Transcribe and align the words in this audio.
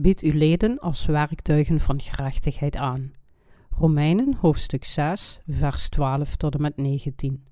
Bied 0.00 0.20
uw 0.20 0.32
leden 0.32 0.78
als 0.78 1.06
werktuigen 1.06 1.80
van 1.80 2.00
gerechtigheid 2.00 2.76
aan. 2.76 3.10
Romeinen 3.70 4.34
hoofdstuk 4.34 4.84
6, 4.84 5.40
vers 5.46 5.88
12 5.88 6.36
tot 6.36 6.54
en 6.54 6.60
met 6.60 6.76
19. 6.76 7.44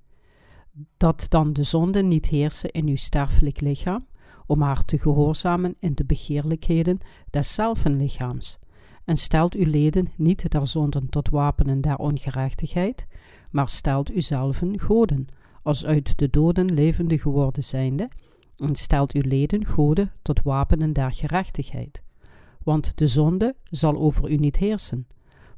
Dat 0.97 1.27
dan 1.29 1.53
de 1.53 1.63
zonde 1.63 2.03
niet 2.03 2.27
heersen 2.27 2.71
in 2.71 2.87
uw 2.87 2.97
sterfelijk 2.97 3.61
lichaam, 3.61 4.07
om 4.47 4.63
haar 4.63 4.85
te 4.85 4.99
gehoorzamen 4.99 5.77
in 5.81 5.95
de 5.95 6.05
begeerlijkheden 6.05 6.99
des 7.31 7.61
lichaams. 7.85 8.59
En 9.05 9.17
stelt 9.17 9.55
uw 9.55 9.71
leden 9.71 10.09
niet 10.17 10.51
der 10.51 10.67
zonden 10.67 11.09
tot 11.09 11.29
wapenen 11.29 11.81
der 11.81 11.97
ongerechtigheid, 11.97 13.07
maar 13.51 13.69
stelt 13.69 14.17
uzelven 14.17 14.81
goden, 14.81 15.27
als 15.63 15.87
uit 15.87 16.19
de 16.19 16.31
doden 16.31 16.75
levende 16.75 17.19
geworden 17.19 17.63
zijnde, 17.65 18.09
en 18.57 18.75
stelt 18.75 19.13
uw 19.13 19.23
leden 19.25 19.65
goden 19.65 20.13
tot 20.23 20.43
wapenen 20.43 20.93
der 20.93 21.11
gerechtigheid. 21.13 22.05
Want 22.67 22.93
de 22.99 23.07
zonde 23.07 23.55
zal 23.71 23.97
over 23.97 24.31
u 24.31 24.37
niet 24.37 24.57
heersen, 24.57 25.07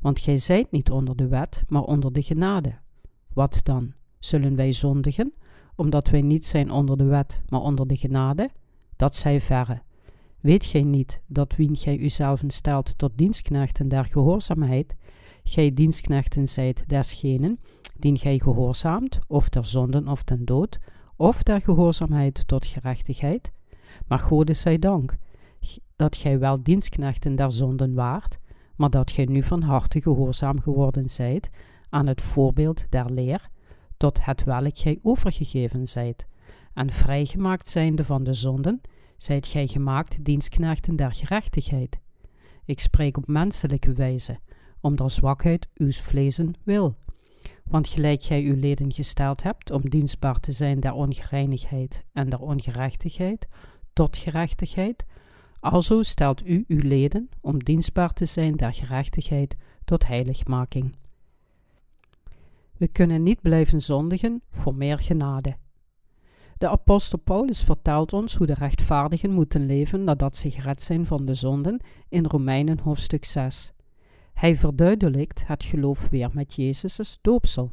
want 0.00 0.20
gij 0.20 0.38
zijt 0.38 0.70
niet 0.70 0.90
onder 0.90 1.16
de 1.16 1.26
wet, 1.26 1.64
maar 1.68 1.82
onder 1.82 2.12
de 2.12 2.22
genade. 2.22 2.74
Wat 3.32 3.60
dan? 3.62 3.92
Zullen 4.18 4.56
wij 4.56 4.72
zondigen, 4.72 5.32
omdat 5.74 6.08
wij 6.08 6.22
niet 6.22 6.46
zijn 6.46 6.70
onder 6.70 6.96
de 6.96 7.04
wet, 7.04 7.40
maar 7.48 7.60
onder 7.60 7.86
de 7.86 7.96
genade? 7.96 8.50
Dat 8.96 9.16
zij 9.16 9.40
verre. 9.40 9.82
Weet 10.40 10.64
gij 10.64 10.82
niet 10.82 11.20
dat 11.26 11.56
wien 11.56 11.76
gij 11.76 11.98
uzelven 11.98 12.50
stelt 12.50 12.98
tot 12.98 13.12
dienstknechten 13.14 13.88
der 13.88 14.04
gehoorzaamheid, 14.04 14.96
gij 15.44 15.74
dienstknechten 15.74 16.48
zijt 16.48 16.84
desgenen, 16.86 17.58
dien 17.98 18.18
gij 18.18 18.38
gehoorzaamt, 18.38 19.18
of 19.26 19.48
ter 19.48 19.64
zonden 19.64 20.08
of 20.08 20.22
ten 20.22 20.44
dood, 20.44 20.78
of 21.16 21.42
der 21.42 21.60
gehoorzaamheid 21.60 22.42
tot 22.46 22.66
gerechtigheid? 22.66 23.52
Maar 24.06 24.18
Gode 24.18 24.54
zij 24.54 24.78
dank, 24.78 25.16
dat 25.96 26.16
gij 26.16 26.38
wel 26.38 26.62
dienstknechten 26.62 27.36
der 27.36 27.52
zonden 27.52 27.94
waart, 27.94 28.38
maar 28.76 28.90
dat 28.90 29.10
gij 29.10 29.24
nu 29.24 29.42
van 29.42 29.62
harte 29.62 30.00
gehoorzaam 30.00 30.60
geworden 30.60 31.08
zijt 31.08 31.50
aan 31.88 32.06
het 32.06 32.22
voorbeeld 32.22 32.84
der 32.90 33.10
leer, 33.10 33.48
tot 33.96 34.24
het 34.24 34.44
welk 34.44 34.78
gij 34.78 34.98
overgegeven 35.02 35.88
zijt, 35.88 36.26
en 36.74 36.90
vrijgemaakt 36.90 37.68
zijnde 37.68 38.04
van 38.04 38.24
de 38.24 38.32
zonden, 38.32 38.80
zijt 39.16 39.46
gij 39.46 39.66
gemaakt 39.66 40.24
dienstknechten 40.24 40.96
der 40.96 41.12
gerechtigheid. 41.12 41.98
Ik 42.64 42.80
spreek 42.80 43.16
op 43.16 43.26
menselijke 43.26 43.92
wijze, 43.92 44.38
om 44.80 45.08
zwakheid 45.08 45.68
uw 45.74 45.90
vleesen 45.90 46.54
wil. 46.62 46.96
Want 47.64 47.88
gelijk 47.88 48.22
gij 48.22 48.42
uw 48.42 48.56
leden 48.56 48.92
gesteld 48.92 49.42
hebt 49.42 49.70
om 49.70 49.80
dienstbaar 49.88 50.40
te 50.40 50.52
zijn 50.52 50.80
der 50.80 50.92
ongereinigheid 50.92 52.04
en 52.12 52.30
der 52.30 52.40
ongerechtigheid, 52.40 53.48
tot 53.92 54.16
gerechtigheid, 54.16 55.04
alzo 55.60 56.02
stelt 56.02 56.46
u 56.46 56.64
uw 56.68 56.80
leden 56.82 57.28
om 57.40 57.64
dienstbaar 57.64 58.12
te 58.12 58.26
zijn 58.26 58.56
der 58.56 58.74
gerechtigheid 58.74 59.56
tot 59.84 60.06
heiligmaking. 60.06 60.96
We 62.76 62.88
kunnen 62.88 63.22
niet 63.22 63.40
blijven 63.40 63.82
zondigen 63.82 64.42
voor 64.50 64.74
meer 64.74 64.98
genade. 64.98 65.56
De 66.58 66.68
apostel 66.68 67.18
Paulus 67.18 67.62
vertelt 67.62 68.12
ons 68.12 68.34
hoe 68.34 68.46
de 68.46 68.54
rechtvaardigen 68.54 69.30
moeten 69.30 69.66
leven 69.66 70.04
nadat 70.04 70.36
ze 70.36 70.50
gered 70.50 70.82
zijn 70.82 71.06
van 71.06 71.24
de 71.24 71.34
zonden 71.34 71.80
in 72.08 72.24
Romeinen 72.24 72.78
hoofdstuk 72.78 73.24
6. 73.24 73.72
Hij 74.32 74.56
verduidelijkt 74.56 75.46
het 75.46 75.64
geloof 75.64 76.08
weer 76.08 76.30
met 76.32 76.54
Jezus' 76.54 77.18
doopsel. 77.20 77.72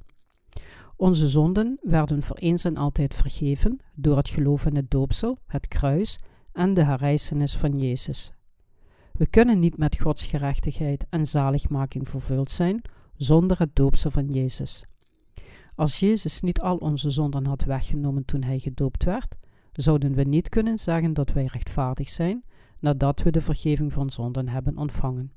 Onze 0.96 1.28
zonden 1.28 1.80
werden 1.82 2.24
voor 2.24 2.38
eens 2.38 2.64
en 2.64 2.78
altijd 2.78 3.16
vergeven 3.16 3.80
door 3.96 4.18
het 4.18 4.30
geloof 4.30 4.66
in 4.66 4.76
het 4.76 4.92
doopsel, 4.92 5.38
het 5.48 5.68
kruis 5.68 6.20
en 6.56 6.74
de 6.74 6.84
herrijzenis 6.84 7.56
van 7.56 7.72
Jezus. 7.72 8.34
We 9.12 9.28
kunnen 9.28 9.60
niet 9.60 9.78
met 9.78 10.00
Gods 10.00 10.26
gerechtigheid 10.26 11.06
en 11.10 11.28
zaligmaking 11.28 12.10
vervuld 12.10 12.52
zijn 12.52 12.82
zonder 13.16 13.60
het 13.60 13.76
doopsel 13.76 14.12
van 14.12 14.28
Jezus. 14.28 14.86
Als 15.76 16.00
Jezus 16.00 16.42
niet 16.42 16.62
al 16.62 16.78
onze 16.78 17.10
zonden 17.10 17.46
had 17.46 17.64
weggenomen 17.64 18.26
toen 18.26 18.44
hij 18.44 18.60
gedoopt 18.60 19.04
werd, 19.04 19.36
zouden 19.72 20.14
we 20.14 20.24
niet 20.24 20.50
kunnen 20.50 20.80
zeggen 20.80 21.14
dat 21.14 21.32
wij 21.32 21.46
rechtvaardig 21.46 22.10
zijn 22.10 22.44
nadat 22.80 23.24
we 23.24 23.32
de 23.32 23.42
vergeving 23.42 23.94
van 23.94 24.10
zonden 24.10 24.50
hebben 24.50 24.78
ontvangen. 24.78 25.32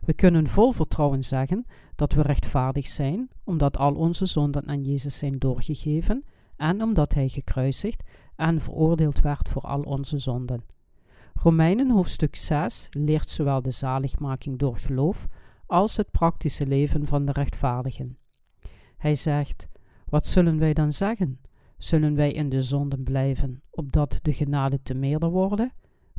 We 0.00 0.12
kunnen 0.12 0.48
vol 0.48 0.72
vertrouwen 0.72 1.24
zeggen 1.24 1.66
dat 1.94 2.12
we 2.12 2.22
rechtvaardig 2.22 2.86
zijn, 2.86 3.28
omdat 3.44 3.76
al 3.76 3.94
onze 3.94 4.26
zonden 4.26 4.68
aan 4.68 4.82
Jezus 4.82 5.18
zijn 5.18 5.38
doorgegeven 5.38 6.24
en 6.56 6.82
omdat 6.82 7.14
Hij 7.14 7.28
gekruisigd 7.28 8.02
en 8.36 8.60
veroordeeld 8.60 9.20
werd 9.20 9.48
voor 9.48 9.62
al 9.62 9.80
onze 9.80 10.18
zonden. 10.18 10.64
Romeinen 11.34 11.90
hoofdstuk 11.90 12.36
6 12.36 12.88
leert 12.90 13.28
zowel 13.28 13.62
de 13.62 13.70
zaligmaking 13.70 14.58
door 14.58 14.78
geloof 14.78 15.26
als 15.66 15.96
het 15.96 16.10
praktische 16.10 16.66
leven 16.66 17.06
van 17.06 17.24
de 17.24 17.32
rechtvaardigen. 17.32 18.18
Hij 18.96 19.14
zegt: 19.14 19.68
Wat 20.08 20.26
zullen 20.26 20.58
wij 20.58 20.72
dan 20.72 20.92
zeggen? 20.92 21.40
Zullen 21.78 22.14
wij 22.14 22.32
in 22.32 22.48
de 22.48 22.62
zonden 22.62 23.04
blijven, 23.04 23.62
opdat 23.70 24.18
de 24.22 24.32
genade 24.32 24.82
te 24.82 24.94
meerder 24.94 25.30
worden? 25.30 25.72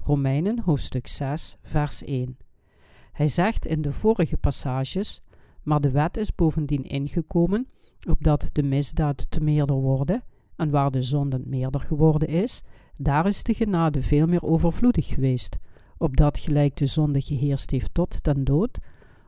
Romeinen 0.04 0.60
hoofdstuk 0.60 1.08
6, 1.08 1.58
vers 1.62 2.04
1. 2.04 2.38
Hij 3.12 3.28
zegt 3.28 3.66
in 3.66 3.82
de 3.82 3.92
vorige 3.92 4.38
passages: 4.38 5.22
Maar 5.64 5.82
de 5.82 5.92
wet 5.92 6.18
is 6.18 6.36
bovendien 6.36 6.84
ingekomen, 6.84 7.68
opdat 8.08 8.50
de 8.52 8.64
misdaad 8.64 9.32
te 9.32 9.42
meerder 9.42 9.76
worden, 9.76 10.24
en 10.56 10.70
waar 10.70 10.92
de 10.92 11.02
zonde 11.02 11.42
meerder 11.46 11.82
geworden 11.82 12.28
is, 12.28 12.62
daar 12.94 13.28
is 13.28 13.44
de 13.44 13.54
genade 13.54 14.02
veel 14.02 14.28
meer 14.28 14.44
overvloedig 14.44 15.08
geweest, 15.08 15.58
opdat 15.98 16.40
gelijk 16.40 16.76
de 16.76 16.86
zonde 16.86 17.22
geheerst 17.22 17.72
heeft 17.72 17.94
tot 17.94 18.24
den 18.24 18.44
dood, 18.44 18.80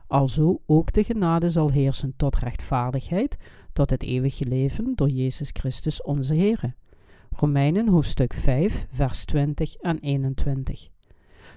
alzo 0.06 0.60
ook 0.66 0.92
de 0.92 1.04
genade 1.04 1.48
zal 1.48 1.70
heersen 1.70 2.14
tot 2.16 2.36
rechtvaardigheid, 2.36 3.36
tot 3.72 3.90
het 3.90 4.02
eeuwige 4.02 4.44
leven 4.44 4.92
door 4.94 5.08
Jezus 5.08 5.50
Christus 5.52 6.02
onze 6.02 6.34
Heer. 6.34 6.74
Romeinen 7.30 7.88
hoofdstuk 7.88 8.34
5, 8.34 8.86
vers 8.92 9.24
20 9.24 9.74
en 9.74 9.98
21. 9.98 10.88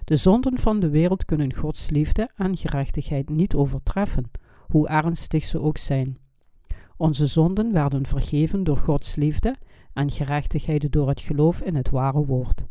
De 0.04 0.16
zonden 0.16 0.58
van 0.58 0.80
de 0.80 0.90
wereld 0.90 1.26
kunnen 1.26 1.54
Gods 1.54 1.90
liefde 1.90 2.30
en 2.36 2.58
gerechtigheid 2.58 3.30
niet 3.30 3.56
overtreffen, 3.56 4.31
hoe 4.68 4.88
ernstig 4.88 5.44
ze 5.44 5.62
ook 5.62 5.78
zijn. 5.78 6.18
Onze 7.01 7.25
zonden 7.25 7.73
werden 7.73 8.06
vergeven 8.06 8.63
door 8.63 8.78
Gods 8.78 9.16
liefde 9.16 9.56
en 9.94 10.12
gerechtigheid 10.12 10.91
door 10.91 11.07
het 11.07 11.22
geloof 11.22 11.62
in 11.62 11.75
het 11.75 11.89
ware 11.89 12.25
woord. 12.25 12.66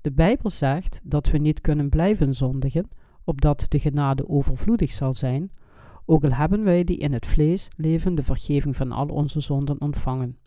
De 0.00 0.12
Bijbel 0.12 0.50
zegt 0.50 1.00
dat 1.02 1.30
we 1.30 1.38
niet 1.38 1.60
kunnen 1.60 1.88
blijven 1.88 2.34
zondigen, 2.34 2.88
opdat 3.24 3.66
de 3.68 3.78
genade 3.78 4.28
overvloedig 4.28 4.92
zal 4.92 5.14
zijn, 5.14 5.50
ook 6.06 6.24
al 6.24 6.32
hebben 6.32 6.64
wij 6.64 6.84
die 6.84 6.96
in 6.96 7.12
het 7.12 7.26
vlees 7.26 7.68
levende 7.76 8.22
vergeving 8.22 8.76
van 8.76 8.92
al 8.92 9.06
onze 9.06 9.40
zonden 9.40 9.80
ontvangen. 9.80 10.38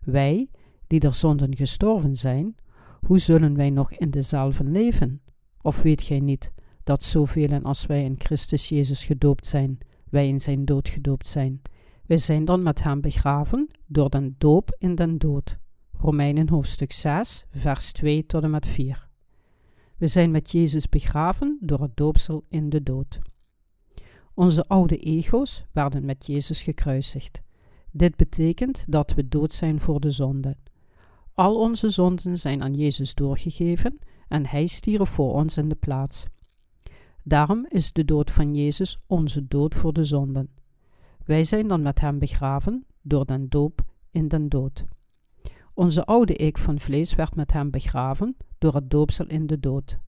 Wij, 0.00 0.50
die 0.86 1.00
der 1.00 1.14
zonden 1.14 1.56
gestorven 1.56 2.16
zijn, 2.16 2.54
hoe 3.00 3.18
zullen 3.18 3.56
wij 3.56 3.70
nog 3.70 3.92
in 3.92 4.10
dezelfde 4.10 4.64
leven? 4.64 5.20
Of 5.62 5.82
weet 5.82 6.02
gij 6.02 6.20
niet 6.20 6.52
dat 6.84 7.04
zoveel 7.04 7.60
als 7.62 7.86
wij 7.86 8.04
in 8.04 8.14
Christus 8.18 8.68
Jezus 8.68 9.04
gedoopt 9.04 9.46
zijn, 9.46 9.78
wij 10.10 10.28
in 10.28 10.40
zijn 10.40 10.64
dood 10.64 10.88
gedoopt 10.88 11.26
zijn? 11.26 11.60
Wij 12.06 12.18
zijn 12.18 12.44
dan 12.44 12.62
met 12.62 12.82
hem 12.82 13.00
begraven 13.00 13.68
door 13.86 14.10
den 14.10 14.34
doop 14.38 14.76
in 14.78 14.94
den 14.94 15.18
dood. 15.18 15.58
Romeinen 15.92 16.48
hoofdstuk 16.48 16.92
6, 16.92 17.46
vers 17.50 17.92
2 17.92 18.26
tot 18.26 18.42
en 18.42 18.50
met 18.50 18.66
4. 18.66 19.08
We 19.96 20.06
zijn 20.06 20.30
met 20.30 20.50
Jezus 20.52 20.88
begraven 20.88 21.58
door 21.60 21.80
het 21.82 21.96
doopsel 21.96 22.44
in 22.48 22.68
de 22.68 22.82
dood. 22.82 23.18
Onze 24.34 24.64
oude 24.64 24.96
ego's 24.96 25.64
werden 25.72 26.04
met 26.04 26.26
Jezus 26.26 26.62
gekruisigd. 26.62 27.42
Dit 27.90 28.16
betekent 28.16 28.84
dat 28.88 29.14
we 29.14 29.28
dood 29.28 29.52
zijn 29.52 29.80
voor 29.80 30.00
de 30.00 30.10
zonde. 30.10 30.56
Al 31.34 31.60
onze 31.60 31.88
zonden 31.88 32.38
zijn 32.38 32.62
aan 32.62 32.74
Jezus 32.74 33.14
doorgegeven 33.14 33.98
en 34.28 34.46
Hij 34.46 34.66
stierf 34.66 35.08
voor 35.08 35.32
ons 35.32 35.56
in 35.56 35.68
de 35.68 35.74
plaats. 35.74 36.26
Daarom 37.22 37.66
is 37.68 37.92
de 37.92 38.04
dood 38.04 38.30
van 38.30 38.54
Jezus 38.54 38.98
onze 39.06 39.46
dood 39.46 39.74
voor 39.74 39.92
de 39.92 40.04
zonden. 40.04 40.48
Wij 41.26 41.44
zijn 41.44 41.68
dan 41.68 41.82
met 41.82 42.00
Hem 42.00 42.18
begraven 42.18 42.86
door 43.02 43.26
den 43.26 43.48
doop 43.48 43.84
in 44.10 44.28
den 44.28 44.48
dood. 44.48 44.84
Onze 45.74 46.04
oude 46.04 46.34
ik 46.34 46.58
van 46.58 46.80
vlees 46.80 47.14
werd 47.14 47.34
met 47.34 47.52
Hem 47.52 47.70
begraven 47.70 48.36
door 48.58 48.74
het 48.74 48.90
doopsel 48.90 49.26
in 49.26 49.46
de 49.46 49.60
dood. 49.60 49.98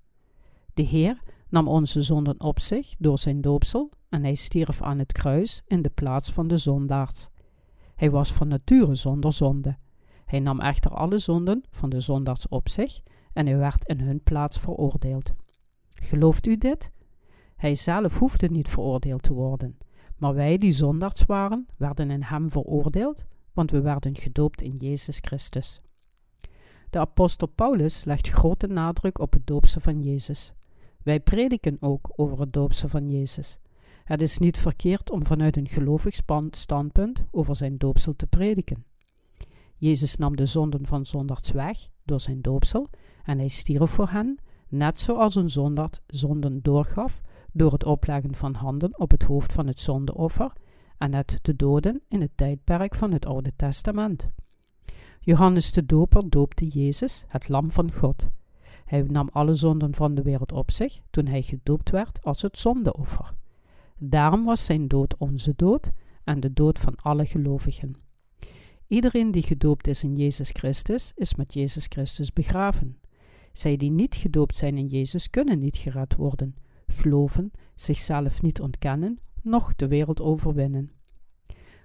De 0.74 0.82
Heer 0.82 1.22
nam 1.48 1.68
onze 1.68 2.02
zonden 2.02 2.40
op 2.40 2.60
zich 2.60 2.94
door 2.98 3.18
zijn 3.18 3.40
doopsel 3.40 3.90
en 4.08 4.22
hij 4.22 4.34
stierf 4.34 4.82
aan 4.82 4.98
het 4.98 5.12
kruis 5.12 5.62
in 5.66 5.82
de 5.82 5.88
plaats 5.88 6.32
van 6.32 6.48
de 6.48 6.56
zondaars. 6.56 7.28
Hij 7.94 8.10
was 8.10 8.32
van 8.32 8.48
nature 8.48 8.94
zonder 8.94 9.32
zonde. 9.32 9.76
Hij 10.24 10.40
nam 10.40 10.60
echter 10.60 10.90
alle 10.90 11.18
zonden 11.18 11.64
van 11.70 11.88
de 11.88 12.00
zondaars 12.00 12.48
op 12.48 12.68
zich 12.68 13.00
en 13.32 13.46
hij 13.46 13.56
werd 13.56 13.86
in 13.86 14.00
hun 14.00 14.22
plaats 14.22 14.58
veroordeeld. 14.58 15.32
Gelooft 15.94 16.46
u 16.46 16.56
dit? 16.56 16.92
Hij 17.56 17.74
zelf 17.74 18.18
hoefde 18.18 18.48
niet 18.50 18.68
veroordeeld 18.68 19.22
te 19.22 19.32
worden, 19.32 19.78
maar 20.18 20.34
wij 20.34 20.58
die 20.58 20.72
zondaars 20.72 21.24
waren, 21.26 21.66
werden 21.76 22.10
in 22.10 22.22
hem 22.22 22.50
veroordeeld, 22.50 23.24
want 23.52 23.70
we 23.70 23.80
werden 23.80 24.16
gedoopt 24.16 24.62
in 24.62 24.76
Jezus 24.76 25.18
Christus. 25.20 25.80
De 26.90 26.98
apostel 26.98 27.46
Paulus 27.46 28.04
legt 28.04 28.28
grote 28.28 28.66
nadruk 28.66 29.18
op 29.18 29.32
het 29.32 29.46
doopsel 29.46 29.80
van 29.80 30.02
Jezus. 30.02 30.52
Wij 31.02 31.20
prediken 31.20 31.76
ook 31.80 32.12
over 32.16 32.40
het 32.40 32.52
doopsel 32.52 32.88
van 32.88 33.10
Jezus. 33.10 33.58
Het 34.04 34.20
is 34.20 34.38
niet 34.38 34.58
verkeerd 34.58 35.10
om 35.10 35.26
vanuit 35.26 35.56
een 35.56 35.68
gelovig 35.68 36.14
standpunt 36.50 37.24
over 37.30 37.56
zijn 37.56 37.78
doopsel 37.78 38.16
te 38.16 38.26
prediken. 38.26 38.84
Jezus 39.76 40.16
nam 40.16 40.36
de 40.36 40.46
zonden 40.46 40.86
van 40.86 41.06
zondaars 41.06 41.50
weg 41.50 41.88
door 42.04 42.20
zijn 42.20 42.42
doopsel 42.42 42.88
en 43.22 43.38
hij 43.38 43.48
stierf 43.48 43.90
voor 43.90 44.08
hen, 44.08 44.38
net 44.68 45.00
zoals 45.00 45.34
een 45.34 45.50
zondaard 45.50 46.00
zonden 46.06 46.62
doorgaf 46.62 47.20
door 47.58 47.72
het 47.72 47.84
opleggen 47.84 48.34
van 48.34 48.54
handen 48.54 48.98
op 48.98 49.10
het 49.10 49.22
hoofd 49.22 49.52
van 49.52 49.66
het 49.66 49.80
zondeoffer 49.80 50.52
en 50.98 51.14
het 51.14 51.38
te 51.42 51.56
doden 51.56 52.02
in 52.08 52.20
het 52.20 52.30
tijdperk 52.34 52.94
van 52.94 53.12
het 53.12 53.26
Oude 53.26 53.52
Testament. 53.56 54.28
Johannes 55.20 55.72
de 55.72 55.86
Doper 55.86 56.30
doopte 56.30 56.66
Jezus, 56.66 57.24
het 57.28 57.48
lam 57.48 57.70
van 57.70 57.92
God. 57.92 58.28
Hij 58.84 59.02
nam 59.02 59.28
alle 59.32 59.54
zonden 59.54 59.94
van 59.94 60.14
de 60.14 60.22
wereld 60.22 60.52
op 60.52 60.70
zich 60.70 61.00
toen 61.10 61.26
hij 61.26 61.42
gedoopt 61.42 61.90
werd 61.90 62.22
als 62.22 62.42
het 62.42 62.58
zondeoffer. 62.58 63.34
Daarom 63.98 64.44
was 64.44 64.64
zijn 64.64 64.88
dood 64.88 65.16
onze 65.16 65.52
dood 65.56 65.90
en 66.24 66.40
de 66.40 66.52
dood 66.52 66.78
van 66.78 66.94
alle 66.96 67.26
gelovigen. 67.26 67.96
Iedereen 68.86 69.30
die 69.30 69.42
gedoopt 69.42 69.86
is 69.86 70.04
in 70.04 70.16
Jezus 70.16 70.50
Christus, 70.50 71.12
is 71.16 71.34
met 71.34 71.54
Jezus 71.54 71.86
Christus 71.86 72.32
begraven. 72.32 72.98
Zij 73.52 73.76
die 73.76 73.90
niet 73.90 74.14
gedoopt 74.14 74.54
zijn 74.54 74.76
in 74.76 74.86
Jezus, 74.86 75.30
kunnen 75.30 75.58
niet 75.58 75.76
gered 75.76 76.16
worden, 76.16 76.54
geloven, 76.92 77.50
zichzelf 77.74 78.42
niet 78.42 78.60
ontkennen, 78.60 79.18
noch 79.42 79.74
de 79.76 79.88
wereld 79.88 80.20
overwinnen. 80.20 80.90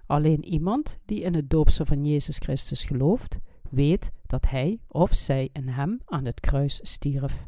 Alleen 0.06 0.46
iemand 0.46 0.98
die 1.06 1.22
in 1.22 1.34
het 1.34 1.50
doopsel 1.50 1.86
van 1.86 2.06
Jezus 2.06 2.38
Christus 2.38 2.86
gelooft, 2.86 3.40
weet 3.70 4.12
dat 4.28 4.50
hij 4.50 4.80
of 4.88 5.14
zij 5.14 5.50
in 5.54 5.68
hem 5.68 6.02
aan 6.06 6.26
het 6.26 6.40
kruis 6.40 6.80
stierf. 6.82 7.48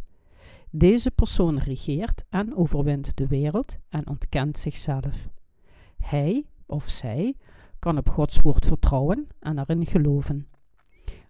Deze 0.70 1.12
persoon 1.12 1.58
regeert 1.58 2.24
en 2.30 2.56
overwint 2.56 3.18
de 3.18 3.28
wereld 3.28 3.78
en 3.90 4.08
ontkent 4.08 4.58
zichzelf. 4.58 5.30
Hij 5.98 6.46
of 6.66 6.90
zij 6.90 7.36
kan 7.80 7.98
op 7.98 8.10
Gods 8.10 8.40
woord 8.40 8.66
vertrouwen 8.66 9.28
en 9.40 9.60
erin 9.60 9.86
geloven. 9.86 10.48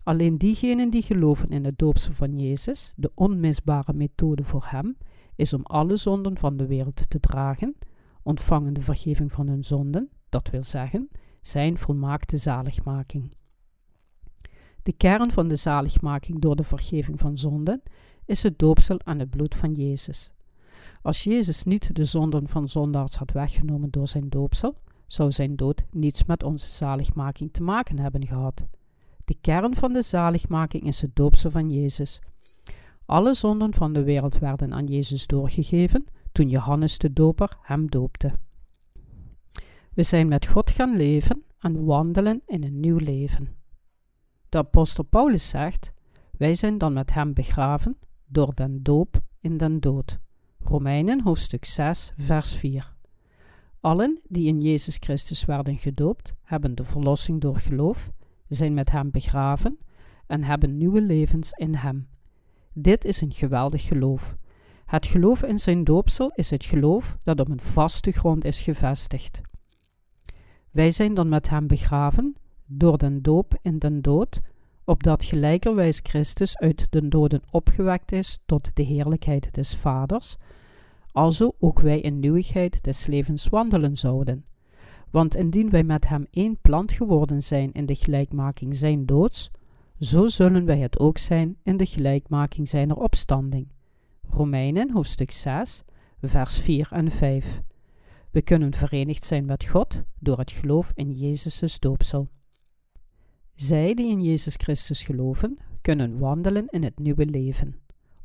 Alleen 0.04 0.38
diegenen 0.38 0.90
die 0.90 1.02
geloven 1.02 1.50
in 1.50 1.66
het 1.66 1.78
doopsel 1.78 2.14
van 2.14 2.40
Jezus, 2.40 2.94
de 2.96 3.12
onmisbare 3.16 3.94
methode 3.94 4.44
voor 4.44 4.66
hem, 4.66 4.98
is 5.36 5.54
om 5.54 5.64
alle 5.64 5.96
zonden 5.96 6.38
van 6.38 6.58
de 6.58 6.68
wereld 6.68 7.10
te 7.10 7.20
dragen, 7.20 7.76
ontvangen 8.24 8.74
de 8.74 8.82
vergeving 8.82 9.32
van 9.32 9.48
hun 9.48 9.64
zonden, 9.64 10.10
dat 10.30 10.50
wil 10.50 10.64
zeggen, 10.64 11.10
zijn 11.42 11.78
volmaakte 11.78 12.38
zaligmaking. 12.38 13.36
De 14.84 14.94
kern 14.94 15.32
van 15.32 15.48
de 15.48 15.56
zaligmaking 15.56 16.40
door 16.40 16.56
de 16.56 16.64
vergeving 16.64 17.20
van 17.20 17.38
zonden 17.38 17.82
is 18.26 18.44
het 18.44 18.60
doopsel 18.60 19.00
aan 19.04 19.20
het 19.20 19.30
bloed 19.30 19.56
van 19.56 19.74
Jezus. 19.74 20.32
Als 21.02 21.24
Jezus 21.24 21.64
niet 21.64 21.96
de 21.96 22.06
zonden 22.06 22.48
van 22.48 22.70
zondaars 22.70 23.16
had 23.16 23.32
weggenomen 23.32 23.92
door 23.92 24.08
zijn 24.08 24.30
doopsel, 24.30 24.78
zou 25.08 25.32
zijn 25.32 25.56
dood 25.56 25.84
niets 25.92 26.26
met 26.26 26.44
onze 26.44 26.72
zaligmaking 26.72 27.54
te 27.54 27.64
maken 27.64 28.00
hebben 28.00 28.28
gehad. 28.28 28.66
De 29.26 29.36
kern 29.42 29.76
van 29.76 29.94
de 29.94 30.02
zaligmaking 30.02 30.84
is 30.84 31.02
het 31.02 31.16
doopsel 31.16 31.52
van 31.52 31.70
Jezus. 31.70 32.22
Alle 33.06 33.34
zonden 33.34 33.74
van 33.74 33.94
de 33.94 34.04
wereld 34.04 34.40
werden 34.40 34.74
aan 34.74 34.86
Jezus 34.86 35.28
doorgegeven 35.28 36.06
toen 36.32 36.50
Johannes 36.50 36.98
de 36.98 37.14
Doper 37.14 37.58
hem 37.62 37.90
doopte. 37.90 38.34
We 39.94 40.04
zijn 40.04 40.28
met 40.28 40.48
God 40.48 40.72
gaan 40.72 40.96
leven 40.96 41.44
en 41.60 41.86
wandelen 41.86 42.42
in 42.46 42.64
een 42.64 42.80
nieuw 42.80 42.98
leven. 42.98 43.56
De 44.50 44.58
apostel 44.58 45.04
Paulus 45.04 45.50
zegt: 45.50 45.92
Wij 46.38 46.56
zijn 46.56 46.78
dan 46.78 46.94
met 46.94 47.14
hem 47.14 47.34
begraven 47.34 47.98
door 48.26 48.56
den 48.56 48.84
doop 48.84 49.22
in 49.40 49.58
den 49.58 49.80
dood. 49.80 50.20
Romeinen 50.60 51.22
hoofdstuk 51.22 51.66
6, 51.66 52.14
vers 52.18 52.54
4. 52.54 52.94
Allen 53.80 54.20
die 54.28 54.48
in 54.48 54.62
Jezus 54.62 54.98
Christus 55.00 55.46
werden 55.46 55.78
gedoopt, 55.78 56.34
hebben 56.42 56.76
de 56.76 56.84
verlossing 56.84 57.42
door 57.42 57.60
geloof, 57.60 58.12
zijn 58.48 58.74
met 58.74 58.92
hem 58.92 59.12
begraven 59.12 59.78
en 60.28 60.44
hebben 60.44 60.78
nieuwe 60.78 61.02
levens 61.02 61.52
in 61.52 61.76
hem. 61.76 62.08
Dit 62.78 63.06
is 63.06 63.22
een 63.22 63.34
geweldig 63.34 63.84
geloof. 63.86 64.36
Het 64.86 65.06
geloof 65.06 65.44
in 65.44 65.60
zijn 65.60 65.84
doopsel 65.84 66.32
is 66.34 66.50
het 66.50 66.66
geloof 66.66 67.18
dat 67.24 67.40
op 67.40 67.50
een 67.50 67.62
vaste 67.62 68.12
grond 68.12 68.46
is 68.46 68.62
gevestigd. 68.62 69.42
Wij 70.72 70.92
zijn 70.92 71.14
dan 71.14 71.30
met 71.30 71.50
hem 71.50 71.68
begraven 71.68 72.36
door 72.66 72.98
den 72.98 73.22
doop 73.22 73.58
in 73.62 73.80
den 73.80 74.02
dood, 74.02 74.42
opdat 74.84 75.24
gelijkerwijs 75.24 76.00
Christus 76.04 76.58
uit 76.58 76.88
den 76.90 77.10
doden 77.10 77.42
opgewekt 77.52 78.12
is 78.12 78.40
tot 78.46 78.70
de 78.74 78.84
heerlijkheid 78.84 79.54
des 79.54 79.76
Vaders, 79.76 80.38
alzo 81.12 81.56
ook 81.60 81.80
wij 81.80 82.00
in 82.00 82.20
nieuwigheid 82.20 82.84
des 82.84 83.06
levens 83.06 83.48
wandelen 83.48 83.98
zouden. 83.98 84.46
Want 85.12 85.36
indien 85.36 85.70
wij 85.70 85.84
met 85.84 86.08
hem 86.08 86.28
één 86.32 86.58
plant 86.62 86.92
geworden 86.92 87.42
zijn 87.44 87.72
in 87.72 87.86
de 87.86 87.96
gelijkmaking 87.96 88.76
zijn 88.76 89.06
doods, 89.06 89.52
zo 90.00 90.28
zullen 90.28 90.66
wij 90.66 90.80
het 90.80 91.00
ook 91.00 91.18
zijn 91.18 91.58
in 91.64 91.78
de 91.78 91.86
gelijkmaking 91.86 92.70
zijner 92.70 92.96
opstanding. 92.96 93.68
Romeinen 94.30 94.92
hoofdstuk 94.92 95.32
6, 95.32 95.84
vers 96.22 96.60
4 96.60 96.88
en 96.92 97.12
5. 97.12 97.62
We 98.32 98.42
kunnen 98.42 98.74
verenigd 98.74 99.24
zijn 99.24 99.46
met 99.46 99.66
God 99.66 100.02
door 100.20 100.38
het 100.38 100.52
geloof 100.52 100.92
in 100.96 101.12
Jezus' 101.12 101.80
doopsel. 101.80 102.30
Zij 103.54 103.94
die 103.94 104.10
in 104.10 104.22
Jezus 104.22 104.56
Christus 104.56 105.04
geloven, 105.04 105.58
kunnen 105.82 106.20
wandelen 106.20 106.68
in 106.68 106.84
het 106.84 107.00
nieuwe 107.00 107.26
leven. 107.26 107.76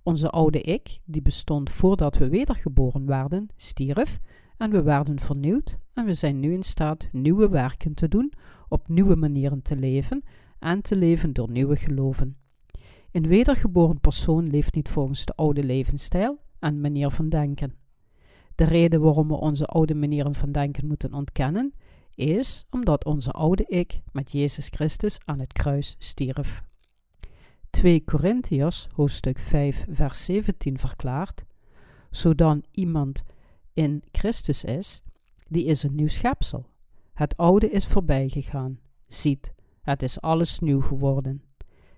Onze 0.02 0.30
oude 0.30 0.60
ik, 0.60 0.98
die 1.04 1.22
bestond 1.22 1.70
voordat 1.70 2.16
we 2.16 2.28
wedergeboren 2.28 3.06
werden, 3.06 3.48
stierf 3.56 4.18
en 4.56 4.70
we 4.70 4.82
werden 4.82 5.20
vernieuwd 5.20 5.78
en 5.92 6.04
we 6.04 6.14
zijn 6.14 6.40
nu 6.40 6.52
in 6.52 6.62
staat 6.62 7.08
nieuwe 7.12 7.48
werken 7.48 7.94
te 7.94 8.08
doen, 8.08 8.32
op 8.68 8.88
nieuwe 8.88 9.16
manieren 9.16 9.62
te 9.62 9.76
leven 9.76 10.22
en 10.60 10.82
te 10.82 10.96
leven 10.96 11.32
door 11.32 11.50
nieuwe 11.50 11.76
geloven. 11.76 12.36
Een 13.12 13.26
wedergeboren 13.26 14.00
persoon 14.00 14.48
leeft 14.50 14.74
niet 14.74 14.88
volgens 14.88 15.24
de 15.24 15.32
oude 15.36 15.64
levensstijl 15.64 16.38
en 16.58 16.80
manier 16.80 17.10
van 17.10 17.28
denken. 17.28 17.74
De 18.54 18.64
reden 18.64 19.00
waarom 19.00 19.28
we 19.28 19.34
onze 19.34 19.66
oude 19.66 19.94
manieren 19.94 20.34
van 20.34 20.52
denken 20.52 20.86
moeten 20.86 21.14
ontkennen, 21.14 21.74
is 22.14 22.64
omdat 22.70 23.04
onze 23.04 23.30
oude 23.30 23.64
ik 23.66 24.00
met 24.12 24.32
Jezus 24.32 24.68
Christus 24.68 25.18
aan 25.24 25.38
het 25.38 25.52
kruis 25.52 25.94
stierf. 25.98 26.62
2 27.70 28.04
Korintiërs 28.04 28.86
hoofdstuk 28.94 29.38
5 29.38 29.86
vers 29.90 30.24
17 30.24 30.78
verklaart, 30.78 31.44
zodan 32.10 32.64
iemand 32.70 33.22
in 33.74 34.02
Christus 34.12 34.64
is, 34.64 35.02
die 35.48 35.64
is 35.64 35.82
een 35.82 35.94
nieuw 35.94 36.08
schepsel. 36.08 36.66
Het 37.12 37.36
oude 37.36 37.70
is 37.70 37.86
voorbij 37.86 38.28
gegaan. 38.28 38.78
Ziet, 39.08 39.52
het 39.80 40.02
is 40.02 40.20
alles 40.20 40.58
nieuw 40.58 40.80
geworden. 40.80 41.42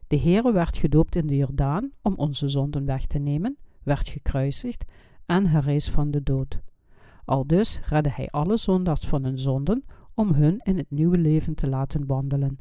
De 0.07 0.19
Heere 0.19 0.53
werd 0.53 0.77
gedoopt 0.77 1.17
in 1.17 1.27
de 1.27 1.37
Jordaan 1.37 1.91
om 2.03 2.15
onze 2.17 2.49
zonden 2.49 2.85
weg 2.85 3.07
te 3.07 3.19
nemen, 3.19 3.57
werd 3.83 4.09
gekruisigd 4.09 4.85
en 5.27 5.47
herrees 5.47 5.91
van 5.91 6.11
de 6.11 6.23
dood. 6.23 6.61
Aldus 7.25 7.81
redde 7.85 8.11
hij 8.11 8.29
alle 8.31 8.57
zondaars 8.57 9.07
van 9.07 9.25
hun 9.25 9.39
zonden 9.39 9.85
om 10.15 10.33
hun 10.33 10.59
in 10.59 10.77
het 10.77 10.91
nieuwe 10.91 11.19
leven 11.19 11.55
te 11.55 11.69
laten 11.69 12.07
wandelen. 12.07 12.59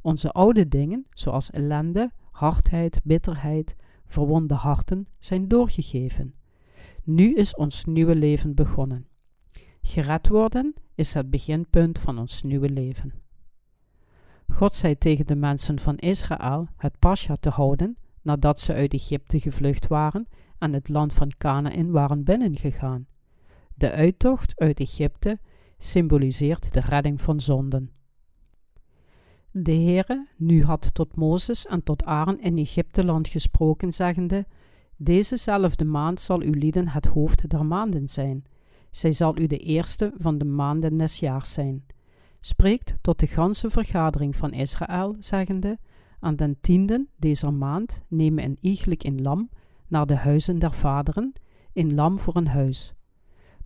Onze 0.00 0.30
oude 0.30 0.68
dingen, 0.68 1.06
zoals 1.10 1.50
ellende, 1.50 2.10
hardheid, 2.30 3.00
bitterheid, 3.04 3.76
verwonde 4.06 4.54
harten, 4.54 5.06
zijn 5.18 5.48
doorgegeven. 5.48 6.34
Nu 7.04 7.34
is 7.34 7.54
ons 7.54 7.84
nieuwe 7.84 8.16
leven 8.16 8.54
begonnen. 8.54 9.06
Gered 9.82 10.28
worden 10.28 10.74
is 10.94 11.14
het 11.14 11.30
beginpunt 11.30 11.98
van 11.98 12.18
ons 12.18 12.42
nieuwe 12.42 12.70
leven. 12.70 13.23
God 14.48 14.74
zei 14.74 14.98
tegen 14.98 15.26
de 15.26 15.36
mensen 15.36 15.78
van 15.78 15.96
Israël 15.96 16.68
het 16.76 16.98
pasja 16.98 17.34
te 17.34 17.48
houden 17.48 17.96
nadat 18.22 18.60
ze 18.60 18.72
uit 18.74 18.92
Egypte 18.92 19.40
gevlucht 19.40 19.86
waren 19.86 20.28
en 20.58 20.72
het 20.72 20.88
land 20.88 21.12
van 21.12 21.32
Canaan 21.38 21.90
waren 21.90 22.24
binnengegaan. 22.24 23.06
De 23.74 23.90
uittocht 23.90 24.60
uit 24.60 24.80
Egypte 24.80 25.38
symboliseert 25.78 26.72
de 26.72 26.80
redding 26.80 27.20
van 27.20 27.40
zonden. 27.40 27.90
De 29.50 29.72
Heere 29.72 30.26
nu 30.36 30.62
had 30.62 30.94
tot 30.94 31.16
Mozes 31.16 31.66
en 31.66 31.82
tot 31.82 32.04
Aaron 32.04 32.40
in 32.40 32.58
Egypteland 32.58 33.28
gesproken, 33.28 33.92
zeggende: 33.92 34.46
Dezezelfde 34.96 35.84
maand 35.84 36.20
zal 36.20 36.40
uw 36.40 36.52
lieden 36.52 36.88
het 36.88 37.06
hoofd 37.06 37.50
der 37.50 37.66
maanden 37.66 38.08
zijn. 38.08 38.44
Zij 38.90 39.12
zal 39.12 39.38
u 39.38 39.46
de 39.46 39.58
eerste 39.58 40.12
van 40.18 40.38
de 40.38 40.44
maanden 40.44 40.96
des 40.96 41.18
jaars 41.18 41.52
zijn. 41.52 41.84
Spreekt 42.46 42.94
tot 43.00 43.18
de 43.18 43.26
ganse 43.26 43.70
vergadering 43.70 44.36
van 44.36 44.52
Israël, 44.52 45.16
zeggende: 45.18 45.78
Aan 46.20 46.36
den 46.36 46.56
tienden 46.60 47.08
deze 47.16 47.50
maand 47.50 48.02
nemen 48.08 48.44
een 48.44 48.56
iegelijk 48.60 49.04
in 49.04 49.22
lam 49.22 49.48
naar 49.88 50.06
de 50.06 50.16
huizen 50.16 50.58
der 50.58 50.72
vaderen, 50.72 51.32
in 51.72 51.94
lam 51.94 52.18
voor 52.18 52.36
een 52.36 52.46
huis. 52.46 52.94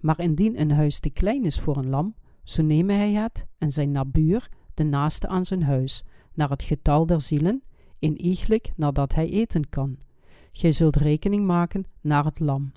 Maar 0.00 0.20
indien 0.20 0.60
een 0.60 0.70
huis 0.70 1.00
te 1.00 1.10
klein 1.10 1.44
is 1.44 1.60
voor 1.60 1.76
een 1.76 1.88
lam, 1.88 2.14
zo 2.42 2.62
nemen 2.62 2.96
hij 2.96 3.12
het 3.12 3.46
en 3.58 3.72
zijn 3.72 3.90
nabuur, 3.90 4.48
de 4.74 4.84
naaste 4.84 5.28
aan 5.28 5.44
zijn 5.44 5.62
huis, 5.62 6.04
naar 6.34 6.50
het 6.50 6.62
getal 6.62 7.06
der 7.06 7.20
zielen, 7.20 7.62
in 7.98 8.20
iegelijk 8.20 8.72
nadat 8.76 9.14
hij 9.14 9.28
eten 9.28 9.68
kan. 9.68 9.98
Gij 10.52 10.72
zult 10.72 10.96
rekening 10.96 11.46
maken 11.46 11.84
naar 12.00 12.24
het 12.24 12.40
lam. 12.40 12.72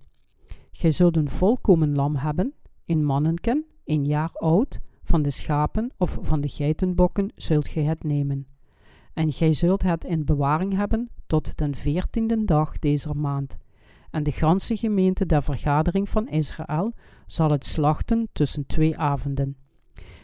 Gij 0.72 0.92
zult 0.92 1.18
een 1.18 1.30
volkomen 1.30 1.96
lam 1.96 2.16
hebben, 2.16 2.54
een 2.86 3.06
mannenken, 3.06 3.66
een 3.86 4.06
jaar 4.06 4.32
oud, 4.34 4.80
van 5.12 5.22
de 5.22 5.30
schapen 5.30 5.92
of 5.98 6.18
van 6.22 6.42
de 6.42 6.48
geitenbokken 6.48 7.32
zult 7.36 7.68
gij 7.68 7.84
het 7.84 8.04
nemen. 8.04 8.48
En 9.14 9.32
gij 9.32 9.54
zult 9.54 9.84
het 9.84 10.04
in 10.04 10.26
bewaring 10.26 10.74
hebben 10.74 11.10
tot 11.28 11.58
den 11.58 11.76
veertiende 11.76 12.46
dag 12.46 12.80
deze 12.80 13.14
maand. 13.14 13.58
En 14.12 14.24
de 14.24 14.32
ganse 14.32 14.78
gemeente 14.78 15.26
der 15.26 15.44
vergadering 15.44 16.10
van 16.10 16.28
Israël 16.28 16.94
zal 17.26 17.52
het 17.52 17.66
slachten 17.66 18.30
tussen 18.34 18.66
twee 18.66 18.98
avonden. 18.98 19.58